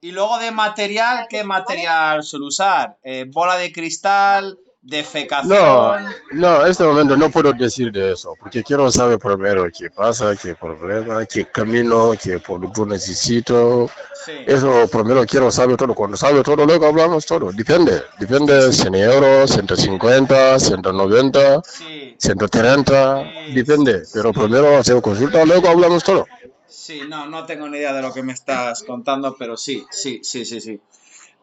Y 0.00 0.12
luego 0.12 0.38
de 0.38 0.52
material, 0.52 1.26
¿qué 1.28 1.42
material 1.42 2.22
suele 2.22 2.46
usar? 2.46 2.98
Eh, 3.02 3.24
bola 3.28 3.56
de 3.56 3.72
cristal, 3.72 4.56
defecación. 4.88 6.06
no, 6.32 6.64
en 6.64 6.70
este 6.70 6.84
momento 6.84 7.16
no 7.16 7.30
puedo 7.30 7.52
decir 7.52 7.92
de 7.92 8.12
eso, 8.12 8.34
porque 8.40 8.62
quiero 8.62 8.90
saber 8.90 9.18
primero 9.18 9.66
qué 9.76 9.90
pasa, 9.90 10.34
qué 10.36 10.54
problema, 10.54 11.26
qué 11.26 11.44
camino, 11.46 12.12
qué 12.20 12.38
producto 12.38 12.86
necesito. 12.86 13.90
Sí. 14.24 14.32
Eso 14.46 14.88
primero 14.90 15.24
quiero 15.26 15.50
saber 15.50 15.76
todo. 15.76 15.94
Cuando 15.94 16.16
sabe 16.16 16.42
todo, 16.42 16.64
luego 16.64 16.86
hablamos 16.86 17.26
todo. 17.26 17.52
Depende. 17.52 18.02
Depende 18.18 18.72
100 18.72 18.94
euros, 18.94 19.50
150, 19.50 20.58
190, 20.58 21.62
Sí, 21.64 22.14
130. 22.18 23.22
Sí. 23.46 23.52
Depende. 23.54 24.02
Pero 24.12 24.32
primero 24.32 24.76
hacer 24.78 25.00
consulta, 25.02 25.44
luego 25.44 25.68
hablamos 25.68 26.02
todo. 26.02 26.26
sí, 26.66 27.02
no, 27.08 27.26
no 27.26 27.44
tengo 27.44 27.68
ni 27.68 27.78
idea 27.78 27.92
de 27.92 28.02
lo 28.02 28.12
que 28.12 28.22
me 28.22 28.32
estás 28.32 28.82
contando, 28.82 29.36
pero 29.38 29.56
sí, 29.56 29.86
sí, 29.90 30.20
sí, 30.22 30.44
sí, 30.46 30.60
sí. 30.60 30.80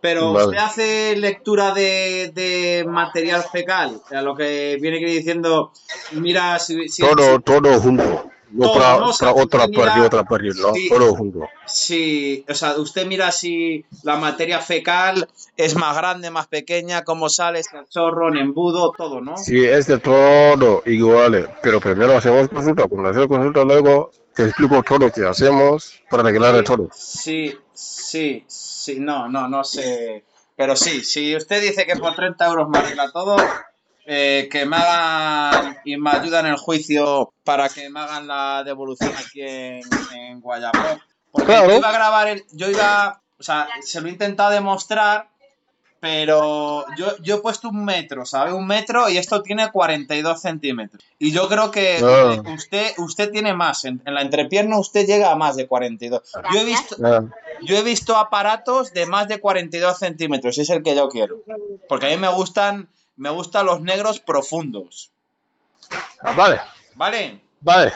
Pero 0.01 0.33
Vale. 0.33 0.45
usted 0.47 0.57
hace 0.59 1.15
lectura 1.15 1.73
de, 1.73 2.31
de 2.33 2.85
material 2.87 3.43
fecal, 3.51 4.01
a 4.11 4.21
lo 4.21 4.35
que 4.35 4.77
viene 4.79 4.97
aquí 4.97 5.05
diciendo, 5.05 5.71
mira, 6.11 6.59
si, 6.59 6.87
si- 6.89 7.01
Todo, 7.01 7.39
todo 7.39 7.79
junto. 7.79 8.29
No 8.51 8.67
Todo, 8.67 8.73
para, 8.79 8.97
¿no? 8.99 9.09
O 9.09 9.13
sea, 9.13 9.31
para 9.31 9.43
otra 9.43 9.67
mira- 9.67 9.83
parte, 9.85 10.01
otra 10.01 10.23
parte, 10.23 10.47
no. 10.55 10.73
Sí. 10.75 10.87
Todo 10.87 11.15
junto. 11.15 11.39
si, 11.65 12.45
o 12.47 12.53
sea, 12.53 12.77
usted 12.77 13.05
mira 13.07 13.31
si 13.31 13.83
la 14.03 14.15
materia 14.17 14.59
fecal 14.59 15.27
es 15.57 15.75
más 15.75 15.97
grande, 15.97 16.29
más 16.29 16.47
pequeña, 16.47 17.03
cómo 17.03 17.27
sale, 17.27 17.59
es 17.59 17.67
cachorro, 17.67 18.29
en 18.29 18.37
embudo, 18.37 18.91
todo, 18.95 19.19
¿no? 19.19 19.35
Sí, 19.37 19.65
es 19.65 19.87
de 19.87 19.97
todo 19.97 20.83
igual. 20.85 21.49
Pero 21.63 21.79
primero 21.81 22.15
hacemos 22.15 22.47
consulta. 22.47 22.87
Cuando 22.87 23.09
hacemos 23.09 23.27
consulta, 23.27 23.63
luego 23.63 24.11
te 24.35 24.43
explico 24.43 24.83
todo 24.83 24.99
lo 24.99 25.11
que 25.11 25.25
hacemos 25.25 25.99
para 26.09 26.21
arreglar 26.23 26.63
todo. 26.63 26.89
Sí, 26.93 27.57
sí, 27.75 28.43
sí, 28.47 28.99
no, 28.99 29.27
no, 29.29 29.47
no 29.47 29.63
sé. 29.63 30.23
Pero 30.55 30.75
sí, 30.75 31.03
si 31.03 31.35
usted 31.35 31.61
dice 31.61 31.85
que 31.85 31.95
por 31.95 32.15
30 32.15 32.45
euros 32.47 32.69
me 32.69 32.79
arregla 32.79 33.11
todo, 33.11 33.35
eh, 34.05 34.47
que 34.51 34.65
me 34.65 34.77
hagan 34.77 35.77
y 35.83 35.97
me 35.97 36.11
ayudan 36.11 36.45
en 36.45 36.53
el 36.53 36.57
juicio 36.57 37.33
para 37.43 37.69
que 37.69 37.89
me 37.89 37.99
hagan 37.99 38.27
la 38.27 38.63
devolución 38.63 39.11
aquí 39.17 39.41
en, 39.41 39.81
en. 40.13 40.41
Porque 40.41 41.47
Claro. 41.47 41.67
yo 41.69 41.77
iba 41.77 41.89
a 41.89 41.93
grabar, 41.93 42.27
el, 42.29 42.45
yo 42.53 42.69
iba, 42.69 43.21
o 43.37 43.43
sea, 43.43 43.67
se 43.81 43.99
lo 43.99 44.07
he 44.07 44.11
intentado 44.11 44.51
demostrar, 44.51 45.27
pero 46.05 46.85
yo, 46.97 47.17
yo 47.23 47.37
he 47.37 47.39
puesto 47.39 47.69
un 47.69 47.83
metro, 47.83 48.27
¿sabe? 48.27 48.53
Un 48.53 48.67
metro 48.67 49.09
y 49.09 49.17
esto 49.17 49.41
tiene 49.41 49.71
42 49.71 50.39
centímetros. 50.39 51.03
Y 51.17 51.31
yo 51.31 51.49
creo 51.49 51.71
que 51.71 51.97
Ah. 52.03 52.43
usted, 52.53 52.93
usted 52.99 53.31
tiene 53.31 53.55
más, 53.55 53.85
en, 53.85 54.03
en 54.05 54.13
la 54.13 54.21
entrepierna 54.21 54.77
usted 54.77 55.07
llega 55.07 55.31
a 55.31 55.35
más 55.35 55.55
de 55.55 55.65
42. 55.67 56.21
Yo 56.53 56.59
he 56.59 56.63
visto, 56.63 56.95
Ah, 57.03 57.21
yo 57.63 57.75
he 57.75 57.81
visto 57.81 58.15
aparatos 58.17 58.93
de 58.93 59.07
más 59.07 59.27
de 59.27 59.39
42 59.39 59.97
centímetros, 59.97 60.59
es 60.59 60.69
el 60.69 60.83
que 60.83 60.95
yo 60.95 61.09
quiero. 61.09 61.37
Porque 61.89 62.05
a 62.05 62.09
mí 62.09 62.17
me 62.17 62.27
gustan, 62.31 62.87
me 63.15 63.31
gustan 63.31 63.65
los 63.65 63.81
negros 63.81 64.19
profundos. 64.19 65.09
vale, 66.35 66.61
¿Vale? 66.93 67.41
vale. 67.61 67.93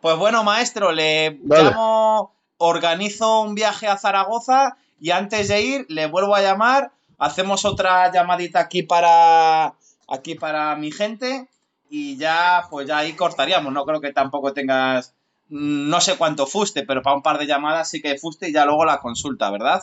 Pues 0.00 0.16
bueno, 0.16 0.42
maestro, 0.42 0.90
le 0.90 1.38
Vale. 1.44 1.70
llamo, 1.70 2.34
organizo 2.56 3.42
un 3.42 3.54
viaje 3.54 3.86
a 3.86 3.96
Zaragoza 3.96 4.76
y 5.00 5.12
antes 5.12 5.46
de 5.46 5.62
ir 5.62 5.86
le 5.88 6.06
vuelvo 6.06 6.34
a 6.34 6.42
llamar, 6.42 6.90
hacemos 7.18 7.64
otra 7.64 8.10
llamadita 8.12 8.60
aquí 8.60 8.82
para 8.82 9.74
aquí 10.08 10.34
para 10.34 10.76
mi 10.76 10.92
gente 10.92 11.48
y 11.90 12.16
ya 12.16 12.64
pues 12.70 12.86
ya 12.88 12.98
ahí 12.98 13.14
cortaríamos. 13.14 13.72
No 13.72 13.84
creo 13.84 14.00
que 14.00 14.12
tampoco 14.12 14.52
tengas 14.52 15.14
mm, 15.48 15.88
no 15.88 16.00
sé 16.00 16.16
cuánto 16.16 16.46
fuste, 16.46 16.84
pero 16.84 17.02
para 17.02 17.16
un 17.16 17.22
par 17.22 17.38
de 17.38 17.46
llamadas 17.46 17.88
sí 17.90 18.00
que 18.02 18.18
fuste 18.18 18.48
y 18.48 18.52
ya 18.52 18.64
luego 18.64 18.84
la 18.84 19.00
consulta, 19.00 19.50
¿verdad? 19.50 19.82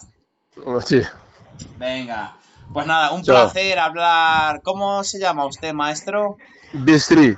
Sí. 0.85 1.01
Venga. 1.77 2.35
Pues 2.73 2.85
nada, 2.87 3.11
un 3.11 3.23
Chao. 3.23 3.35
placer 3.35 3.79
hablar. 3.79 4.61
¿Cómo 4.61 5.03
se 5.03 5.19
llama 5.19 5.45
usted, 5.45 5.73
maestro? 5.73 6.37
Bistri. 6.73 7.37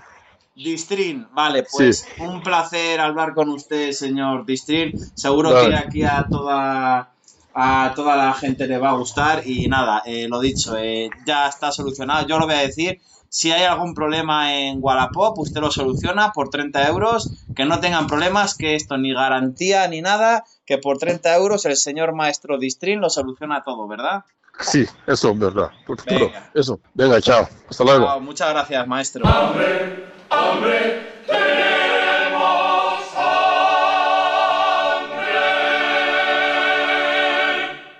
Distrin, 0.55 1.27
vale, 1.31 1.63
pues 1.71 2.01
Sí. 2.01 2.21
un 2.21 2.43
placer 2.43 2.99
hablar 2.99 3.33
con 3.33 3.49
usted, 3.49 3.91
señor 3.91 4.45
Distrin. 4.45 4.93
Seguro 5.15 5.51
Vale. 5.51 5.69
que 5.69 5.75
aquí 5.75 6.03
a 6.03 6.27
toda 6.29 7.11
a 7.53 7.93
toda 7.95 8.15
la 8.15 8.33
gente 8.33 8.67
le 8.67 8.77
va 8.77 8.89
a 8.89 8.93
gustar 8.93 9.43
y 9.45 9.67
nada, 9.67 10.01
eh, 10.05 10.27
lo 10.27 10.39
dicho, 10.39 10.75
eh, 10.77 11.09
ya 11.25 11.47
está 11.47 11.71
solucionado. 11.71 12.27
Yo 12.27 12.39
lo 12.39 12.45
voy 12.45 12.55
a 12.55 12.59
decir, 12.59 12.99
si 13.29 13.51
hay 13.51 13.63
algún 13.63 13.93
problema 13.93 14.53
en 14.55 14.77
Wallapop, 14.81 15.37
usted 15.39 15.61
lo 15.61 15.71
soluciona 15.71 16.31
por 16.33 16.49
30 16.49 16.87
euros, 16.87 17.47
que 17.55 17.65
no 17.65 17.79
tengan 17.79 18.07
problemas, 18.07 18.55
que 18.55 18.75
esto 18.75 18.97
ni 18.97 19.13
garantía 19.13 19.87
ni 19.87 20.01
nada, 20.01 20.43
que 20.65 20.77
por 20.77 20.97
30 20.97 21.35
euros 21.35 21.65
el 21.65 21.75
señor 21.75 22.13
maestro 22.13 22.57
Distrin 22.57 23.01
lo 23.01 23.09
soluciona 23.09 23.63
todo, 23.63 23.87
¿verdad? 23.87 24.23
Sí, 24.59 24.85
eso 25.07 25.31
es 25.31 25.39
verdad. 25.39 25.71
Por 25.85 25.99
futuro. 25.99 26.27
Venga. 26.27 26.51
Eso. 26.53 26.79
Venga, 26.93 27.21
chao. 27.21 27.47
Hasta 27.67 27.83
luego. 27.83 28.05
Chao, 28.05 28.19
muchas 28.21 28.49
gracias, 28.49 28.87
maestro. 28.87 29.27
hambre, 29.27 30.05
hambre, 30.29 31.23